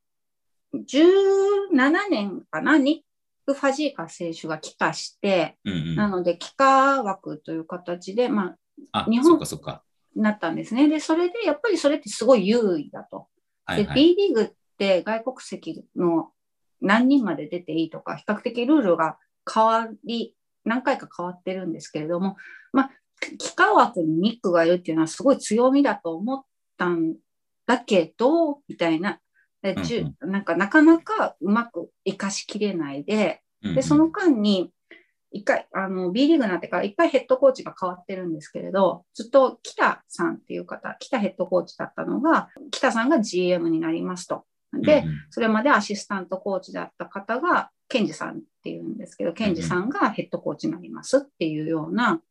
[0.76, 5.96] 17年かな、ニック・ファジーカ選手が帰化して、うんうん。
[5.96, 8.56] なので、帰化枠という形で、ま
[8.92, 9.84] あ、あ、日本そっかそっか。
[10.16, 10.88] なったんですね。
[10.88, 13.28] で、それで、やっぱりそれってすごい優位だと。
[13.68, 13.96] で、はいはい。
[13.96, 16.32] B リーグって外国籍の
[16.82, 19.18] 何人まで出ていいとか、比較的ルールが
[19.52, 20.36] 変わり、
[20.66, 22.38] 何回か変わってるんですけれども、
[22.74, 22.92] まあ、
[23.32, 26.44] 幾何枠にニックがいるっていうのはすごい強みだと思っ
[26.78, 27.16] たん
[27.66, 29.20] だけど、みたいな。
[29.62, 29.76] で
[30.22, 34.72] なんかなかなかうまく活かしきれないで、で、その間に、
[35.32, 44.46] 一回、あの、B リーグになってから一回ヘッドコーチが変わってるんですけれど、ずっと北さんっていう方、北ヘッドコーチだったのが、北さんが GM になりますと。
[44.74, 52.22] で、それまでアシスタントコーチだった方が、ケンジさんっていうんですけど、ケンジさんがヘッドコーチになりますっていうような、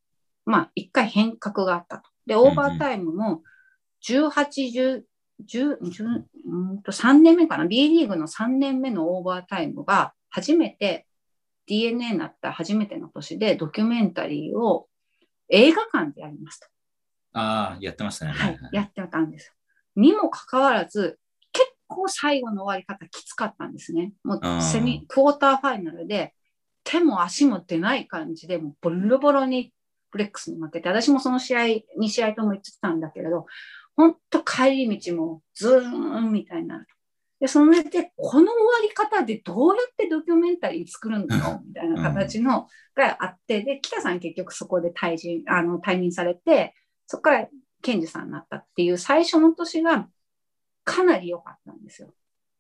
[0.45, 2.11] まあ、一回変革があったと。
[2.27, 3.43] で、オーバータイムも
[4.07, 4.31] 18、
[4.73, 5.03] 10、
[5.49, 11.07] 10、10うんと3年目かな、B リーグの3年目のオーバータイムが初めて
[11.67, 14.89] DNA になった初めての年でドキュメンタリーを
[15.49, 16.67] 映画館でやりますと。
[17.33, 18.33] ああ、やってましたね。
[18.33, 19.55] はい、やってたんです。
[19.97, 21.19] にもかかわらず、
[21.53, 24.13] 結構最後の終わり方きつかったんですね。
[24.25, 26.35] もうセミ、クォーターファイナルで、
[26.83, 29.73] 手も足も出ない感じで、もうボロボロに
[30.11, 31.61] ブレックスに負けて、私もその試合、
[31.99, 33.47] 2試合とも言ってたんだけれど、
[33.97, 36.87] 本当帰り道もズーンみたいになる。
[37.41, 41.27] で、それで、この終わり方でどうやってドキュメンタリー作るの
[41.67, 46.75] みたいな形のがあって、で、北さん結局そこで退陣、あの、退任されて、
[47.07, 47.49] そこから
[47.83, 50.09] ケンジさんになったっていう最初の年が
[50.85, 52.09] かなり良かったんですよ。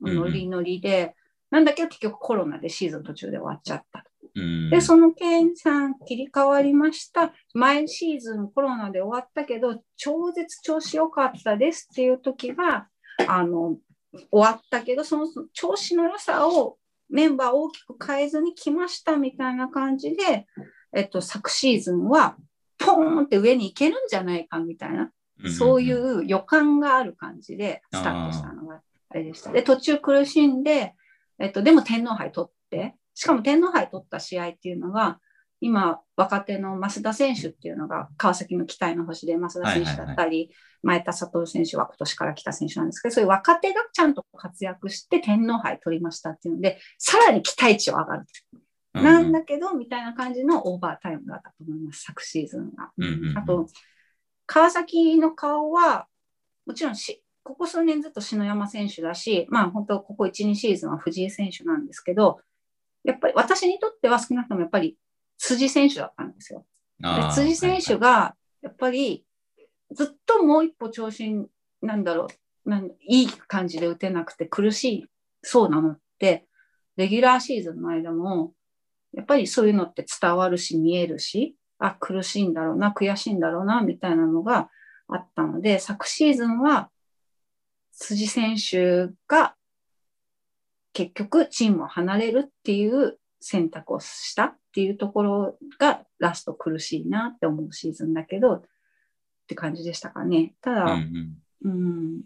[0.00, 1.14] うんうんノリノリで。
[1.50, 4.04] なんだけど結局コロナでシーズン途中で終わっちゃった。
[4.34, 7.32] うんで、そのケンさん切り替わりました。
[7.54, 12.88] 前シーズンコロナで終わったけど、超絶調子良かったですっていう時が、
[13.26, 13.76] あの、
[14.30, 16.78] 終わったけど、その調子の良さを
[17.08, 20.46] メンバー大きく変えずに来ましたみたいな感じで、
[20.92, 22.36] えっと、昨シーズンは
[22.78, 25.10] ポーンって上に行けるんじゃないかみたいな、
[25.58, 25.92] そうい。
[25.92, 29.52] う予感がある感じでスタートしたのがあれでした。
[29.52, 30.94] で、途中苦しんで、
[31.38, 35.20] えっと、でも天皇杯取って、しかも天皇杯取った試合っていうのが、
[35.60, 40.50] 今、若手の増田選手っていうのが、川崎の期待の星で増田選手だったり、
[40.82, 48.24] 前田悟選手は今年から来た選手なんですけど、そういう若手がちゃんと活躍して天皇杯取りましたっていうので、さらに期待値は上がる。
[48.94, 52.90] なんだけど、みたいな感じのオーバータイムだったと思います、昨シーズンが。
[53.38, 53.66] あと、
[54.46, 56.06] 川崎の顔は、
[56.64, 62.40] もちろんし、ここ数年ずっと篠山選手だし、まあ本当、ここ1、2シーズンは藤井選手なんですけど、
[63.04, 64.96] やっぱり私にとっては少なくともやっぱり
[65.38, 66.66] 辻選手だったんですよ。
[67.00, 69.24] で辻選手がやっぱり
[69.92, 71.48] ずっともう一歩調子
[71.82, 72.28] なんだろ
[72.66, 75.06] うなんいい感じで打てなくて苦しい
[75.42, 76.46] そうなのって
[76.96, 78.52] レギュラーシーズンの間も
[79.14, 84.68] やっぱりそういうのって伝わるし見えるしあ苦しいんだろうな悔しいんだろうなみたいなのが
[85.08, 86.90] あったので昨シーズンは
[87.92, 89.56] 辻選手が
[90.92, 98.62] 結局チームを離れるっていう選択をしたっていうところがラスト苦しいなって思うシーズンだけどっ
[99.48, 100.54] て感じでしたかね。
[100.60, 102.22] ただ、うんうんうん、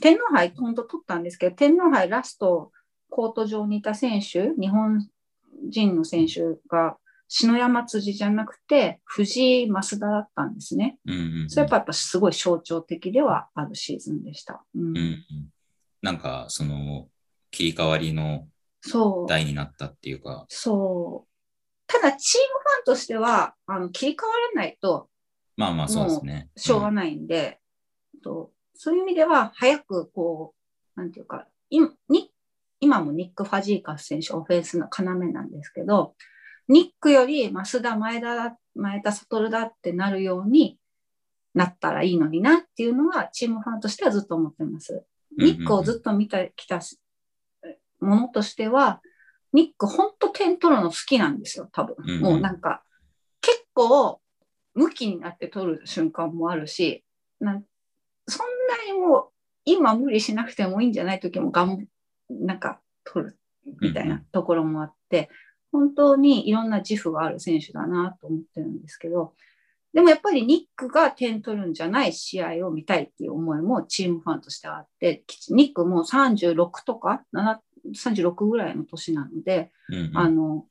[0.00, 2.72] 天皇杯本当取ったんですけど、天皇杯ラスト
[3.08, 5.08] コート上にいた選手、日本
[5.68, 6.96] 人の選手が
[7.28, 10.98] 篠山辻じゃなくて藤井増田だったんですね。
[11.06, 14.64] うんうんうんそれやっぱやっぱすごい象徴的ではあるシーズンでした。
[14.74, 15.24] うんうんうん
[16.02, 17.08] なんか、その、
[17.50, 18.48] 切り替わりの
[18.82, 19.28] そう。
[19.28, 21.30] 台になったっていうか、そう。
[21.86, 25.10] ただ、チームファンとしては、あの切り替わらないと
[25.60, 26.48] まあまあそうですね。
[26.56, 27.60] しょうがないんで、
[28.24, 30.54] とそういう意味では、早くこ
[30.96, 32.30] う、なんていうか、今に
[32.80, 36.14] 今もニック・ファジーカス選手、オフェンスの要なんですけど、
[36.66, 40.78] ニックより増田、前田だ、前田悟だってなるように
[41.52, 45.04] なったらいいのになっていうのは、チームファンとしてはずっと思ってます。
[45.36, 46.80] ニックをずっと見てきた
[48.00, 49.00] ものとしては、
[49.52, 51.96] ニック本当点取るの好きなんですよ、多分。
[51.98, 52.82] うもうなんか、
[53.40, 54.20] 結構、
[54.74, 57.04] 向きになって取る瞬間もあるし、
[57.40, 57.64] なん
[58.28, 58.46] そん
[58.86, 59.28] なにもう、
[59.64, 61.86] 今無理しなくてもいいんじゃない時もがん、
[62.30, 63.38] なんか取る
[63.80, 65.28] みたいなところもあって、
[65.72, 69.34] 本当にいろんな自負がある選手だなと思ってるんですけど、
[69.92, 77.58] でもやっぱりニックが点取るんじゃない試合を見たいっていう思いもチームファンとしてあって、ニックも36とか7
[77.94, 80.66] 36ぐらいの年なので、うんうんあの、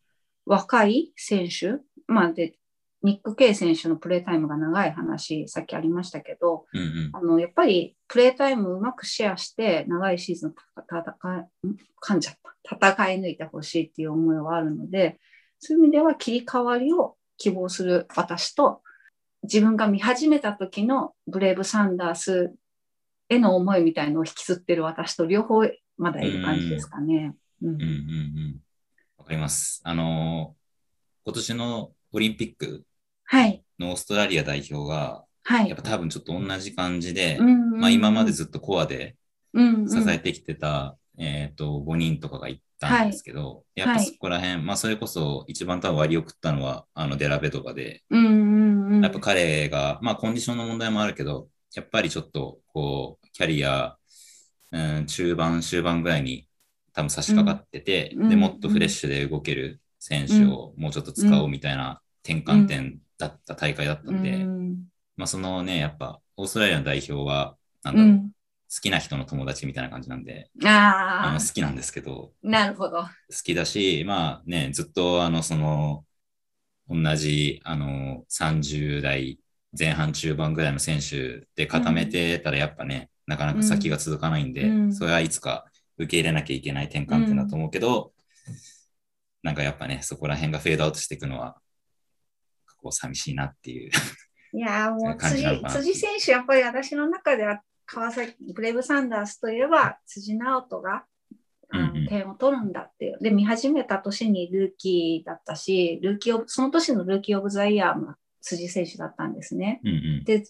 [0.45, 2.55] 若い選手、まあで、
[3.01, 12.49] ニック・ケイ選手のプレータイムが長い話、さっきありましたけど、うんうんあの、やっぱりプレータイムをうまくシェアして、長いシーズン戦い、ん噛んじゃった。
[12.93, 15.19] 戦い抜いてほしいっていう思いはあるので、
[15.59, 18.81] そういう意味では切り替わりを希望する私と、
[19.43, 22.53] 自分が見始めた時のブレイブ・サンダース
[23.29, 25.63] への思いみたいのを引きずってる私と両方
[25.99, 27.35] まだいる感じですかね。
[27.61, 28.59] うんうんうんうん。
[29.17, 29.81] わかります。
[29.83, 30.59] あのー
[31.25, 32.83] 今年のオリンピック
[33.25, 33.63] はい。
[33.77, 35.77] のオーストラリア代表が、はいやっ。
[35.77, 39.15] ぱ多分ちょっと同じ感じで、うんうんうんまあ今までずっとコアで
[39.53, 49.01] うんうん支えてきてた、えっ、と、5人とかがいたんですけど、やっぱそこら辺、まあそれこそ一番多分割を食ったのは、あのデラベドバで、うんうんうん。
[49.03, 53.98] やっぱ彼が、まあコンディションの問題もあるけど、やっぱりちょっとこう、キャリア、
[54.71, 56.47] うん、中盤、終盤ぐらいに
[56.93, 58.31] 多分差し掛かってて、で、うん。
[58.31, 58.39] うん。
[58.39, 64.45] もっとフレッシュで動ける選手をもうちょっと使おうみたいな転換点だった大会だったんで、
[65.27, 68.31] そのね、やっぱオーストラリアの代表は、なんだろう、うん。
[68.71, 73.01] 好きな人の友達みたいな感じなんで、ああの好きなんですけど、あ、なるほど。
[73.01, 73.09] 好
[73.43, 76.05] きだし、まあね、ずっとあの、その、
[76.87, 79.39] 同じ、あの、30代
[79.77, 85.65] 前半中盤ぐらいの選手で固めてたらやっぱね、なかなか先が続かないんで、うんそれはいつか
[85.97, 88.11] 受け入れなきゃいけない転換点だと思うけど、
[89.43, 91.55] なんかやっぱね、そこら辺がフェードアウトしていくのは、
[92.81, 93.91] こう寂しいなっていう。
[94.51, 101.05] いやーもう辻辻選手、やっぱり私の中では川崎ブレイブサンダースといえば辻直人が
[102.07, 103.19] 点を取るんだっていう。
[103.21, 109.81] で、見始めた年にルーキーだったし、ルーキーオブその年のルーキー・オブ・ザ・イヤーも辻選手だったんですね。
[109.83, 110.23] うんうん。
[110.23, 110.43] で、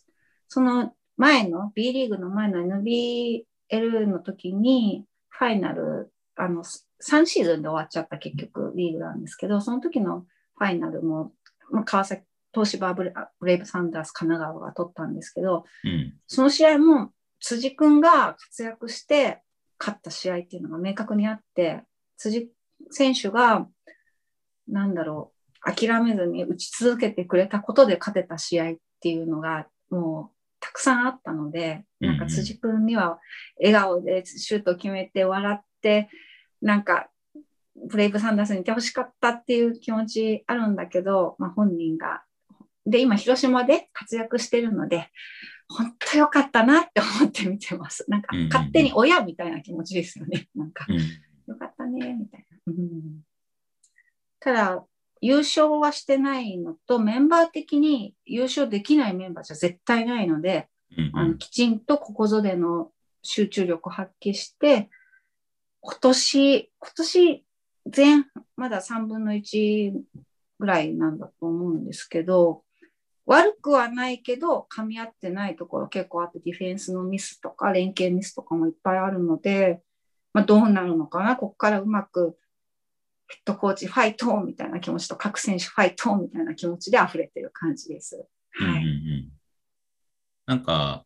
[0.47, 10.21] その前の B リーグの前の NBL の時にファイナル、あの、3シーズンで終わっちゃった結局リーグなんですけど、その時の
[10.57, 11.33] ファイナルも、
[11.71, 16.13] まあ、川崎、東芝ブレイブサンダース神奈川が取ったんですけど、うん。
[16.25, 17.11] その試合も
[17.41, 19.41] 辻君が活躍して
[19.77, 21.83] 勝った試合っていうのが明確にあって、
[22.15, 22.49] 辻
[22.91, 23.67] 選手が、
[24.69, 25.33] なんだろ
[25.65, 30.38] う、諦めずに打ち続けてくれたことで勝てた試合っていうのが、もう
[30.69, 33.19] たくさんあったので、なんか辻君には
[33.57, 36.09] 笑顔でシュートを決めて笑って、
[36.61, 37.09] なんか、
[37.75, 42.21] ブレイブサンダースにいてほしかったっていう気持ちあるんだけど、まあ、本人が。
[42.85, 45.09] で、今、広島で活躍してるので、
[45.67, 48.05] 本当よかったなって思って見てます。
[48.07, 50.49] なんか勝手に親みたいな気持ちですよね。
[50.55, 50.99] なんか、うん
[51.49, 52.73] よかったね、みたいな。
[52.73, 53.21] うん、
[54.39, 54.85] ただ、
[55.21, 62.91] 優勝はしてないのと、メンバー的に優勝できないメンバーじゃ絶対ないので、うんあのきちんとここぞでの
[63.21, 64.89] 集中力を発揮して、
[65.81, 67.45] 今年、今年
[67.95, 68.23] 前、
[68.55, 69.93] まだ3分の1
[70.59, 72.63] ぐらいなんだと思うんですけど、
[73.25, 79.81] 悪くはないけど、噛み合ってないところ結構あって、ディフェンスのミスとか、連携ミスとかもいっぱいあるので、
[80.33, 82.37] まあ、どうなるのかな、ここからうまく
[83.29, 88.27] ヘッドコーチファイトみたいな気持ちと、各選手ファイトみたいな気持ちで溢れてる感じです。
[88.51, 88.69] はい。
[88.69, 88.85] うんうんう
[89.25, 89.29] ん
[90.45, 91.05] なんか、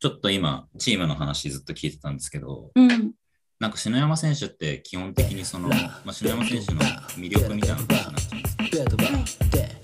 [0.00, 3.12] ちょっと今、チームの話ずっと聞いてたんですけど、うん。
[3.60, 5.74] なんか篠山選手って基本的にその、ま
[6.06, 9.83] あ、篠山選手の魅力みたいな話になっちゃうんです